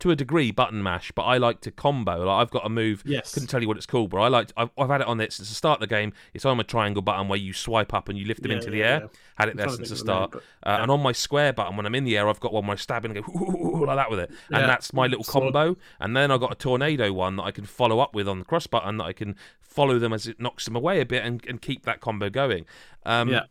[0.00, 2.24] to a degree, button mash, but I like to combo.
[2.24, 3.02] Like I've got a move.
[3.04, 3.34] Yes.
[3.34, 4.50] Couldn't tell you what it's called, but I like.
[4.56, 6.12] I've, I've had it on it since the start of the game.
[6.32, 8.70] It's on my triangle button where you swipe up and you lift them Yeah, into
[8.70, 9.00] the air.
[9.02, 9.08] yeah.
[9.36, 10.30] Had it there since the the name, start.
[10.32, 10.78] but- Uh.
[10.82, 12.76] And on my square button, when I'm in the air, I've got one where I
[12.78, 13.20] stab and go
[13.86, 15.52] like that with it, and that's my little Sword.
[15.52, 15.76] combo.
[16.00, 18.44] And then I've got a tornado one that I can follow up with on the
[18.46, 21.44] cross button that I can follow them as it knocks them away a bit and,
[21.46, 22.64] and keep that combo going.
[23.06, 23.42] Um, Yeah.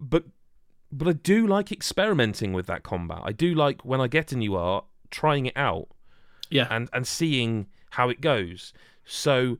[0.00, 0.24] But
[0.90, 3.20] but I do like experimenting with that combat.
[3.24, 5.88] I do like when I get a new art, trying it out
[6.50, 6.66] Yeah.
[6.70, 8.72] and and seeing how it goes.
[9.04, 9.58] So,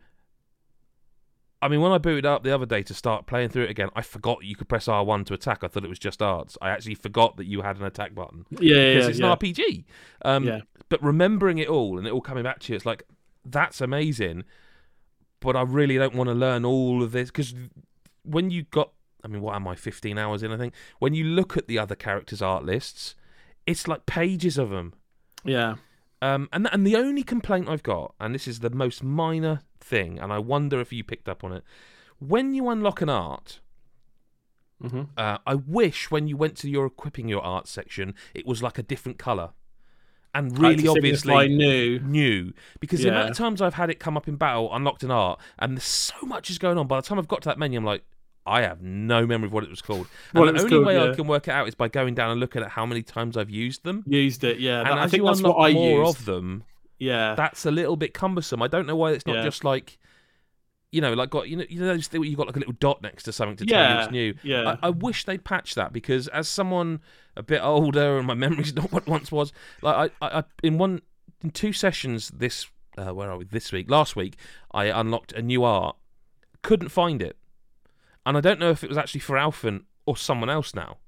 [1.61, 3.89] I mean, when I booted up the other day to start playing through it again,
[3.97, 5.65] I forgot you could press R one to attack.
[5.65, 6.57] I thought it was just arts.
[6.63, 9.33] I actually forgot that you had an attack button Yeah, yeah, because it's yeah.
[9.33, 9.85] an RPG.
[10.25, 10.61] Um, Yeah.
[10.89, 13.03] But remembering it all and it all coming back to you, it's like
[13.45, 14.45] that's amazing.
[15.41, 17.55] But I really don't want to learn all of this because
[18.23, 18.93] when you got,
[19.25, 20.53] I mean, what am I, 15 hours in?
[20.53, 23.15] I think when you look at the other characters' art lists,
[23.67, 24.95] it's like pages of them.
[25.45, 25.77] Yeah.
[26.21, 30.19] Um, and and the only complaint I've got, and this is the most minor thing,
[30.19, 31.63] and I wonder if you picked up on it,
[32.19, 33.61] when you unlock an art,
[34.81, 38.63] hmm uh, I wish when you went to your equipping your art section, it was
[38.63, 39.51] like a different color,
[40.35, 42.01] and really obviously new.
[42.01, 45.13] new because the amount of times I've had it come up in battle, unlocked an
[45.13, 46.89] art, and there's so much is going on.
[46.89, 48.03] By the time I've got to that menu, I'm like,
[48.49, 50.07] I have no memory of what it was called.
[50.35, 52.31] And What the only called, way I can work it out is by going down
[52.31, 54.05] and looking at how many times I've used them.
[54.07, 54.79] Used it, yeah.
[54.81, 56.19] And That- I think you that's unlock what I more used.
[56.21, 56.65] of them,
[56.99, 57.35] yeah.
[57.35, 58.63] that's a little bit cumbersome.
[58.63, 59.43] I don't know why it's not Yeah.
[59.45, 59.99] just like,
[60.91, 63.25] you know, like got you know you know you got like a little dot next
[63.25, 64.35] to something to tell you it's new.
[64.43, 64.77] yeah.
[64.83, 67.01] I, I wish they'd patch that because as someone
[67.37, 70.79] a bit older and my memory's not what once was, like I, I, I in
[70.79, 71.03] one
[71.45, 74.37] in two sessions this uh, where are we this week last week
[74.73, 75.95] I unlocked a new art,
[76.63, 77.37] couldn't find it,
[78.29, 80.99] and I don't know if it was actually for Alphen or someone else now.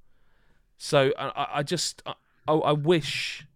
[0.78, 2.14] So I, I- just I,
[2.48, 3.46] I I wish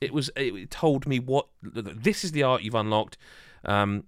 [0.00, 3.18] it was it told me what this is the art you've unlocked.
[3.64, 4.04] Um,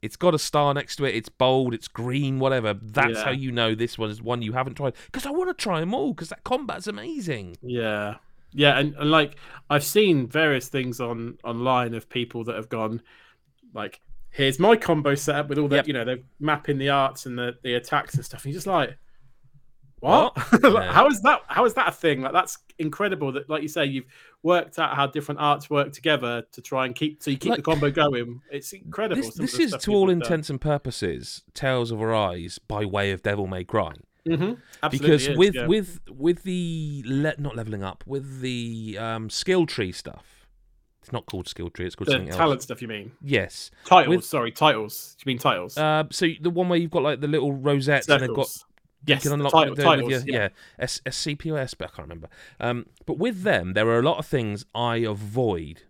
[0.00, 1.14] it's got a star next to it.
[1.14, 1.74] It's bold.
[1.74, 2.38] It's green.
[2.38, 2.72] Whatever.
[2.72, 3.24] That's Yeah.
[3.24, 4.94] how you know this one is one you haven't tried.
[5.06, 6.14] Because I want to try them all.
[6.14, 7.56] Because that combat's amazing.
[7.62, 8.14] Yeah,
[8.52, 9.36] yeah, and, and like
[9.68, 13.02] I've seen various things on online of people that have gone
[13.74, 14.00] like,
[14.30, 15.86] "Here's my combo setup with all the Yep.
[15.88, 18.66] you know they're mapping the arts and the the attacks and stuff." And you're just
[18.66, 18.96] like,
[20.00, 20.36] "What?
[20.52, 20.62] What?
[20.84, 20.92] Yeah.
[20.92, 21.40] How is that?
[21.48, 22.22] How is that a thing?
[22.22, 23.32] Like that's incredible.
[23.32, 24.06] That like you say, you've
[24.42, 27.58] worked out how different arts work together to try and keep so you keep Like-
[27.58, 28.40] the combo going.
[28.50, 29.22] It's incredible.
[29.22, 30.22] This, this is, to all have done.
[30.26, 33.92] intents and purposes, Tales of Arise by way of Devil May Cry.
[34.26, 34.58] Mhm.
[34.82, 35.66] Absolutely because is, with yeah.
[35.66, 40.37] with with the le- not leveling up with the um, skill tree stuff.
[41.08, 41.86] It's not called skill tree.
[41.86, 42.64] It's called the talent else.
[42.64, 43.70] stuff, you mean Yes.
[43.86, 44.16] titles?
[44.16, 45.16] With- sorry, titles.
[45.18, 45.78] Do you mean titles?
[45.78, 48.46] Uh, so the one where you've got like the little rosettes and they've got
[49.06, 50.12] Yes, you can the unlock title- the, titles.
[50.12, 50.48] with your, yeah,
[50.78, 52.28] S- SCP or I can't remember.
[52.60, 55.84] Um, but with them, there are a lot of things I avoid,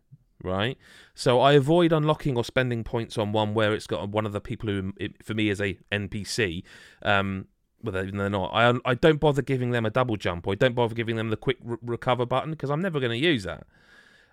[0.44, 0.78] right?
[1.16, 4.40] So I avoid unlocking or spending points on one where it's got one of the
[4.40, 6.62] people who, it, for me, is a NPC.
[7.02, 7.46] Um,
[7.82, 8.52] well, they're, they're not.
[8.54, 11.30] I I don't bother giving them a double jump, or I don't bother giving them
[11.30, 13.66] the quick re- recover button because I'm never going to use that.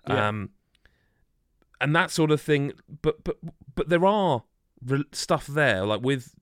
[0.08, 0.28] Yeah.
[0.28, 0.50] Um,
[1.80, 2.72] and that sort of thing.
[3.02, 3.36] But but
[3.74, 4.44] but there are
[4.84, 6.34] re- stuff there, like with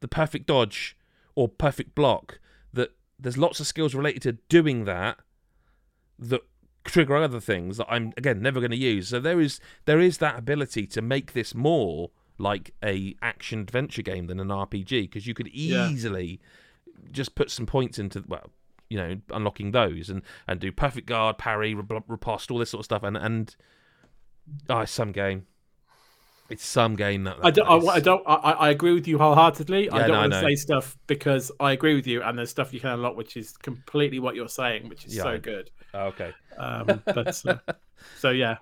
[0.00, 0.96] the perfect dodge
[1.34, 2.38] or perfect block.
[2.72, 5.18] That there's lots of skills related to doing that
[6.18, 6.42] that
[6.84, 9.08] trigger other things that I'm again never going to use.
[9.08, 14.02] So there is there is that ability to make this more like a action adventure
[14.02, 15.88] game than an RPG because you could Yeah.
[15.88, 16.40] easily
[17.12, 18.50] just put some points into well
[18.90, 22.80] you know unlocking those and and do perfect guard parry rep- riposte all this sort
[22.80, 23.56] of stuff and and
[24.68, 25.46] oh it's some game
[26.50, 27.36] It's some game that.
[27.42, 27.66] I don't.
[27.66, 28.22] I, I don't.
[28.26, 29.90] I, I agree with you wholeheartedly.
[29.90, 32.74] I don't no, want to say stuff because I agree with you, and there's stuff
[32.74, 35.22] you can unlock which is completely what you're saying, which is Yeah.
[35.22, 35.70] so good.
[35.94, 36.32] Oh, okay.
[36.58, 37.56] Um, but uh,
[38.18, 38.56] so yeah,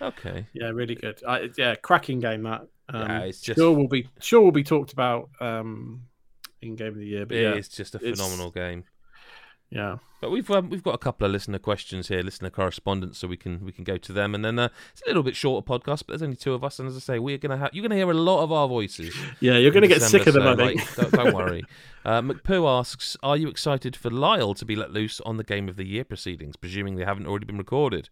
[0.00, 0.46] Okay.
[0.52, 1.20] yeah, really good.
[1.26, 2.62] I, yeah, cracking game that.
[2.88, 6.02] Um, Yeah, it's just- sure will be sure will be talked about um,
[6.62, 7.26] in game of the year.
[7.26, 8.84] But It yeah, is just a it's- phenomenal game.
[9.70, 13.28] Yeah, But we've um, we've got a couple of listener questions here, listener correspondence, so
[13.28, 15.64] we can we can go to them, and then uh, it's a little bit shorter
[15.64, 17.82] podcast, but there's only two of us, and as I say, we're gonna have you're
[17.82, 19.14] gonna hear a lot of our voices.
[19.40, 19.58] yeah.
[19.58, 20.98] You're going to in get sick of them, December, I think.
[20.98, 21.64] like, don't, don't worry.
[22.02, 25.68] Uh, McPoo asks, "Are you excited for Lyle to be let loose on the Game
[25.68, 28.08] of the Year proceedings, presuming they haven't already been recorded?"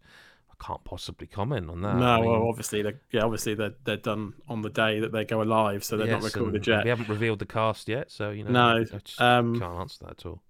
[0.51, 1.95] I can't possibly comment on that.
[1.95, 5.11] no, I mean, well, obviously, they yeah, obviously they're they're done on the day that
[5.11, 6.83] they go live, so they're not recorded yet.
[6.83, 8.51] We haven't revealed the cast yet, so you know.
[8.51, 10.43] No, I just um, can't answer that at all.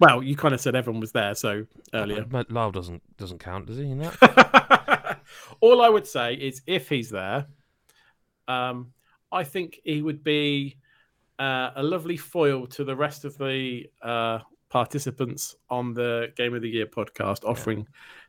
[0.00, 2.24] Well, you kind of said everyone was there, so earlier.
[2.24, 3.90] But Lyle doesn't doesn't count, does he?
[3.90, 5.18] In that?
[5.60, 7.46] All I would say is if he's there,
[8.48, 8.92] um,
[9.30, 10.76] I think he would be
[11.38, 16.62] uh, a lovely foil to the rest of the uh, participants on the Game of
[16.62, 17.86] the Year podcast, offering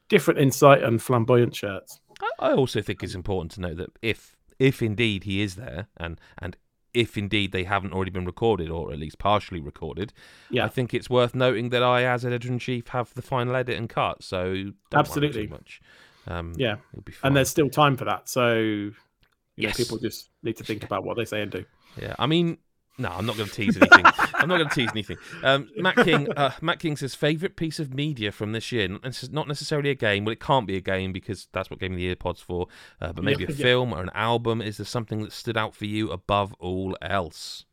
[0.09, 1.99] different insight and flamboyant shirts.
[2.22, 5.88] I- I also think it's important to note that if if indeed he is there,
[5.97, 6.55] and and
[6.94, 10.14] if indeed they haven't already been recorded or at least partially recorded,
[10.50, 10.66] Yeah.
[10.66, 13.78] I think it's worth noting that I, as editor in chief, have the final edit
[13.78, 14.24] and cut.
[14.24, 15.48] So don't worry Absolutely.
[15.48, 15.82] too much.
[16.28, 17.30] Um, Yeah, it'll be fine.
[17.30, 21.04] and there's still time for that, so you know, people just need to think about
[21.04, 21.66] what they say and do.
[22.02, 22.58] Yeah, I mean,
[22.98, 24.06] no, I'm not going to tease anything.
[24.36, 25.18] I'm not going to tease anything.
[25.44, 28.88] Um, Matt King, uh, Matt King says favorite piece of media from this year.
[28.88, 30.26] Not necess- Not necessarily a game.
[30.26, 32.68] Well, it can't be a game because that's what Game of the Year pod's for.
[33.02, 33.64] Uh, but maybe Yeah, a yeah.
[33.64, 34.62] film or an album.
[34.62, 37.66] Is there something that stood out for you above all else?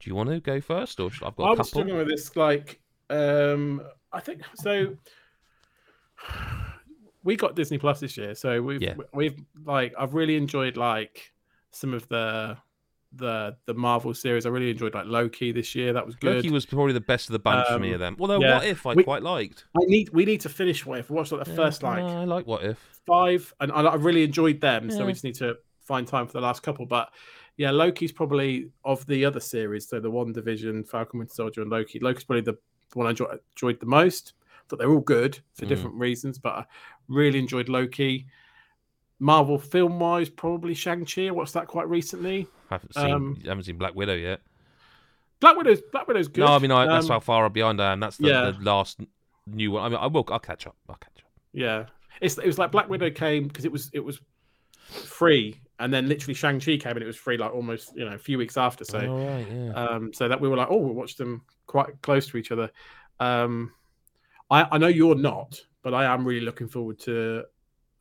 [0.00, 1.64] Do you want to go first, or should I've got I a was couple?
[1.82, 2.36] struggling with this.
[2.36, 3.80] Like, um,
[4.12, 4.96] I think so.
[7.22, 8.96] We got Disney Plus this year, so we've Yeah.
[9.14, 11.32] we've like I've really enjoyed like
[11.70, 12.58] some of the
[13.16, 14.46] the the Marvel series.
[14.46, 15.92] I really enjoyed like Loki this year.
[15.92, 16.36] That was good.
[16.36, 18.16] Loki was probably the best of the bunch for me Um, of them.
[18.20, 18.54] Although, yeah.
[18.58, 19.64] what if I We- quite liked?
[19.76, 22.06] I need we need to finish what if watch like the Yeah, first like no,
[22.08, 22.78] I like what if.
[23.06, 24.90] five, and I, I really enjoyed them.
[24.90, 26.86] So we just need to find time for the last couple.
[26.86, 27.10] But
[27.56, 29.88] yeah, Loki's probably of the other series.
[29.88, 32.00] So the WandaVision, Falcon Winter Soldier, and Loki.
[32.00, 32.56] Loki's probably the
[32.94, 34.32] one I enjoyed, enjoyed the most.
[34.68, 35.68] But they're all good for Mm.
[35.68, 36.64] different reasons, but I
[37.08, 38.26] really enjoyed Loki.
[39.20, 41.30] Marvel film wise, probably Shang Chi.
[41.30, 42.46] What's that quite recently.
[42.70, 44.40] I haven't seen, Um, haven't seen Black Widow yet.
[45.40, 46.40] Black Widow's Black Widow's good.
[46.40, 48.00] No, I mean I, that's Um, how far behind I am.
[48.00, 48.50] That's the, yeah.
[48.50, 49.00] the last
[49.46, 49.82] new one.
[49.84, 50.24] I mean, I will.
[50.28, 50.76] I'll catch up.
[50.88, 51.30] I'll catch up.
[51.52, 51.86] Yeah,
[52.20, 54.20] it's it was like Black Widow came because it was it was
[54.88, 58.14] free, and then literally Shang Chi came and it was free like almost you know
[58.14, 58.84] a few weeks after.
[58.84, 59.72] So All right, yeah.
[59.72, 62.70] um, so that we were like, oh, we'll watch them quite close to each other.
[63.20, 63.72] Um,
[64.50, 67.44] I I know you're not, but I am really looking forward to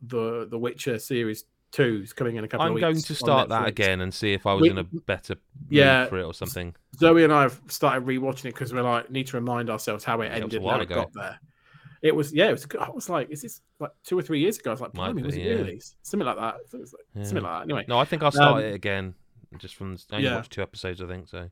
[0.08, 2.84] the the Witcher series two is coming in a couple I'm of weeks.
[2.84, 5.42] going to start that again and see if I was We- in a better mood
[5.72, 6.06] Yeah.
[6.06, 6.76] for it or something.
[6.98, 10.22] Zoe and I have started rewatching it because we're like need to remind ourselves how
[10.22, 11.40] it Yeah, it ended, and while how it got there.
[12.04, 12.68] It was yeah, it was.
[12.80, 14.70] I was like, is this like two or three years ago?
[14.72, 15.54] I was like, Might be, was it yeah.
[15.54, 16.56] really something like that?
[16.74, 17.24] It was like, Yeah.
[17.24, 17.64] Something like that.
[17.64, 19.16] Anyway, No, I think I'll start Um, it again.
[19.58, 20.36] Just from I only yeah.
[20.36, 21.28] watched two episodes, I think.
[21.30, 21.50] So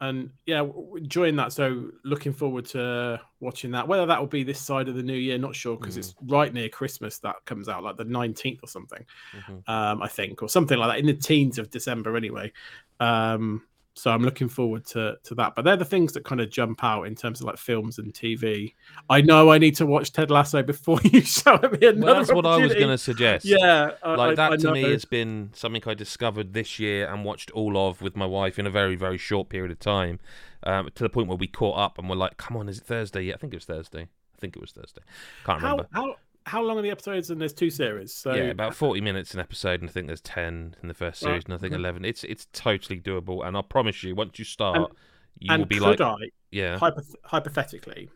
[0.00, 0.62] and yeah,
[0.96, 1.52] enjoying that.
[1.52, 3.88] So looking forward to watching that.
[3.88, 5.98] Whether that will be this side of the new year, not sure because Mm.
[5.98, 7.18] it's right near Christmas.
[7.20, 9.68] That comes out like the nineteenth or something, mhm.
[9.68, 12.52] um, I think, or something like that in the teens of December anyway.
[13.00, 13.62] Um,
[13.98, 15.54] so I'm looking forward to to that.
[15.56, 18.12] But they're the things that kind of jump out in terms of like films and
[18.12, 18.74] TV.
[19.08, 22.00] I know I need to watch Ted Lasso before you show me another.
[22.04, 23.44] well, that's what I was going to suggest.
[23.46, 27.24] Yeah, like I- that I to me has been something I discovered this year and
[27.24, 30.20] watched all of with my wife in a very very short period of time,
[30.62, 32.84] um, to the point where we caught up and we're like, "Come on, is it
[32.84, 34.02] Thursday yet?" I think it was Thursday.
[34.02, 35.00] I think it was Thursday.
[35.46, 35.86] Can't remember.
[35.92, 36.16] how how
[36.54, 37.30] long are the episodes?
[37.30, 38.14] And there's two series.
[38.14, 41.22] So yeah, about forty minutes an episode, and I think there's ten in the first
[41.22, 41.80] Right, series, and I think mm-hmm.
[41.80, 42.04] eleven.
[42.04, 44.92] It's it's totally doable, and I promise you, once you start,
[45.38, 46.14] you and will be like, I
[46.50, 48.08] yeah, hypoth- hypothetically,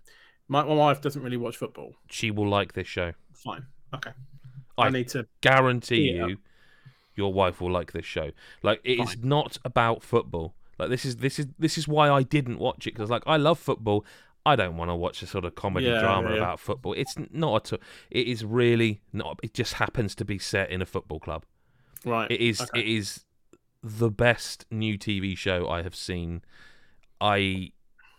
[0.49, 1.93] my, my wife doesn't really watch football.
[2.09, 3.13] she will like this show.
[3.35, 4.13] Fine, okay.
[4.79, 5.27] I, I need to.
[5.41, 6.29] Guarantee Yeah.
[6.29, 6.39] you,
[7.17, 8.31] your wife will like this show.
[8.63, 9.29] Like it is Fine.
[9.29, 10.55] not about football.
[10.79, 13.37] Like this is this is this is why I didn't watch it because like I
[13.37, 14.05] love football.
[14.47, 16.41] I don't want to watch a sort of comedy Yeah, drama yeah, yeah.
[16.43, 16.95] about football.
[16.95, 17.79] It's not at all.
[18.11, 19.39] It is really not.
[19.43, 21.45] It just happens to be set in a football club.
[22.05, 22.31] Right.
[22.31, 22.61] It is.
[22.61, 22.81] okay.
[22.81, 23.25] It is
[23.83, 26.43] the best new TV show I have seen.
[27.21, 27.73] I.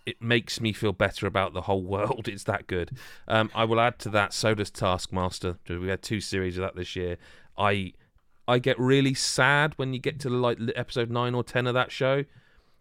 [0.03, 2.27] It makes me feel better about the whole world.
[2.27, 2.97] It's that good.
[3.27, 4.33] Um, I will add to that.
[4.33, 5.57] So does Taskmaster.
[5.69, 7.17] We had two series of that this year.
[7.57, 7.93] I.
[8.47, 11.91] I get really sad when you get to like episode nine or ten of that
[11.91, 12.25] show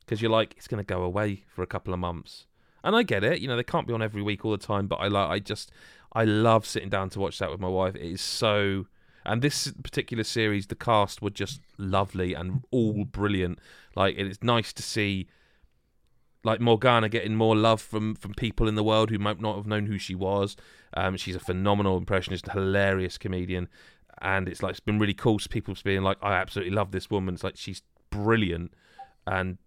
[0.01, 2.47] because you're like, it's going to go away for a couple of months.
[2.83, 3.41] And I get it.
[3.41, 4.87] You know, they can't be on every week all the time.
[4.87, 5.29] But I like.
[5.29, 5.71] I just.
[6.13, 7.95] I love sitting down to watch that with my wife.
[7.95, 8.87] It is so
[9.25, 13.59] And this particular series, the cast were just lovely and all brilliant.
[13.95, 15.29] Like it's nice to see
[16.43, 19.67] like Morgana getting more love from from people in the world who might not have
[19.67, 20.57] known who she was.
[20.95, 23.69] Um, she's a phenomenal impressionist, hilarious comedian,
[24.23, 25.39] and it's like it's been really cool.
[25.39, 28.73] To people being like, "I absolutely love this woman." It's like she's brilliant,
[29.27, 29.59] and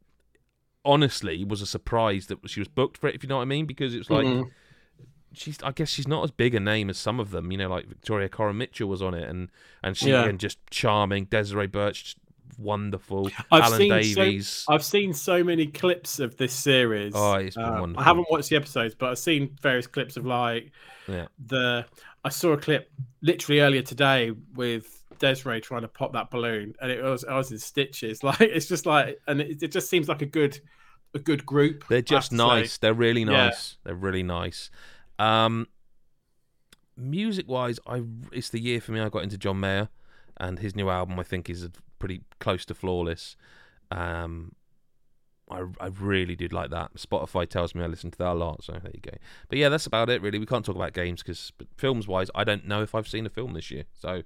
[0.86, 3.16] honestly, was a surprise that she was booked for it.
[3.16, 4.26] If you know what I mean, because it's like.
[4.26, 4.50] Mhm.
[5.36, 7.68] She's, I guess she's not as big a name as some of them, you know,
[7.68, 9.50] like Victoria Coren Mitchell was on it, and
[9.82, 10.26] and she Yeah.
[10.26, 11.26] and just charming.
[11.26, 12.16] Desiree Burch,
[12.60, 13.32] wonderful.
[13.52, 14.48] I've Alan seen Davies.
[14.48, 17.14] So, I've seen so many clips of this series.
[17.16, 18.02] Oh, it's been Um, wonderful.
[18.02, 20.72] I haven't watched the episodes, but I've seen various clips of like
[21.08, 21.26] Yeah.
[21.44, 21.86] the.
[22.24, 22.92] I saw a clip
[23.24, 27.52] literally earlier today with Desiree trying to pop that balloon, and it was I was
[27.52, 28.22] in stitches.
[28.24, 30.60] Like it's just like, and it, it just seems like a good,
[31.14, 31.86] a good group.
[31.88, 32.44] They're just to say.
[32.46, 32.78] nice.
[32.78, 33.46] They're really Yeah.
[33.48, 33.78] nice.
[33.84, 34.70] They're really nice.
[35.20, 35.68] Um,
[36.98, 39.00] music wise, I it's the year for me.
[39.00, 39.90] I got into John Mayer,
[40.38, 41.68] and his new album I think is
[42.00, 43.36] pretty close to flawless.
[43.92, 44.54] Um,
[45.50, 46.96] I I really did like that.
[46.96, 49.18] Spotify tells me I listen to that a lot, so there you go.
[49.50, 50.22] But yeah, that's about it.
[50.22, 53.26] Really, we can't talk about games because films wise, I don't know if I've seen
[53.26, 53.86] a film this year.
[53.94, 54.24] So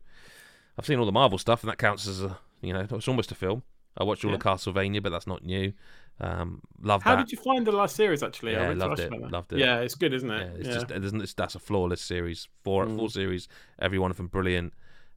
[0.77, 3.31] I've seen all the Marvel stuff, and that counts as a you know it's almost
[3.31, 3.63] a film.
[3.97, 4.35] I watched all Yeah.
[4.37, 5.73] of Castlevania, but that's not new.
[6.19, 7.23] Um, love How that.
[7.27, 8.21] did you find the last series?
[8.21, 9.31] Actually, I Yeah, to loved it, you about that.
[9.31, 9.59] loved it.
[9.59, 10.37] Yeah, it's good, isn't it?
[10.39, 10.59] Yeah, it?
[10.65, 12.47] it's just it isn't it's, that's a flawless series.
[12.63, 12.95] Four Mm.
[12.95, 13.47] full series,
[13.79, 14.73] every one of them brilliant.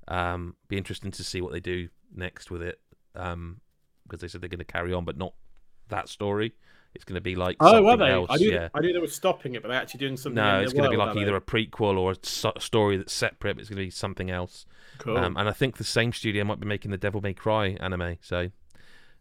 [0.08, 2.80] Um, be interesting to see what they do next with it.
[3.14, 3.60] Um,
[4.04, 5.34] because they said they're going to carry on, but not
[5.88, 6.54] that story.
[6.94, 8.12] It's going to be like Oh, something they?
[8.12, 8.28] else.
[8.30, 8.50] I knew.
[8.50, 8.68] yeah.
[8.74, 10.34] I knew they were stopping it, but they're actually doing something.
[10.34, 11.20] No, it's going to be like are they?
[11.22, 13.54] either a prequel or a story that's separate.
[13.54, 14.66] But it's going to be something else.
[14.98, 15.16] Cool.
[15.16, 18.16] Um, and I think the same studio might be making the Devil May Cry anime.
[18.20, 18.50] So,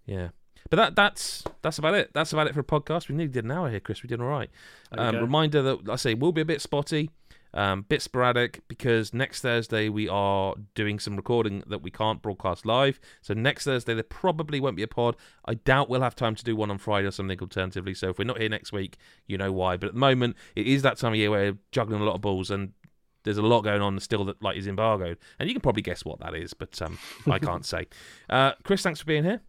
[0.05, 0.29] yeah.
[0.69, 2.11] But that that's that's about it.
[2.13, 3.07] That's about it for a podcast.
[3.07, 4.03] We nearly did an hour here, Chris.
[4.03, 4.49] We did all right.
[4.91, 5.21] Um, go.
[5.21, 7.09] reminder that like I say will be a bit spotty,
[7.53, 12.65] um, bit sporadic because next Thursday we are doing some recording that we can't broadcast
[12.65, 12.99] live.
[13.21, 15.15] So next Thursday there probably won't be a pod.
[15.45, 17.93] I doubt we'll have time to do one on Friday or something alternatively.
[17.93, 18.97] So if we're not here next week,
[19.27, 19.77] you know why.
[19.77, 22.15] But at the moment, it is that time of year where we're juggling a lot
[22.15, 22.73] of balls and.
[23.23, 26.05] There's a lot going on still that like is embargoed, and you can probably guess
[26.05, 26.97] what that is, but um,
[27.29, 27.87] I can't say.
[28.29, 29.41] Uh, Chris, thanks for being here.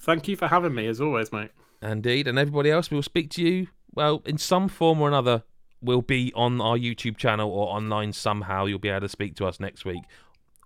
[0.00, 1.50] Thank you for having me, as always, mate.
[1.80, 5.44] Indeed, and everybody else, we will speak to you, well, in some form or another.
[5.82, 8.66] We'll be on our YouTube channel or online somehow.
[8.66, 10.02] You'll be able to speak to us next week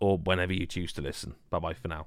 [0.01, 1.35] or whenever you choose to listen.
[1.51, 2.07] Bye bye for now.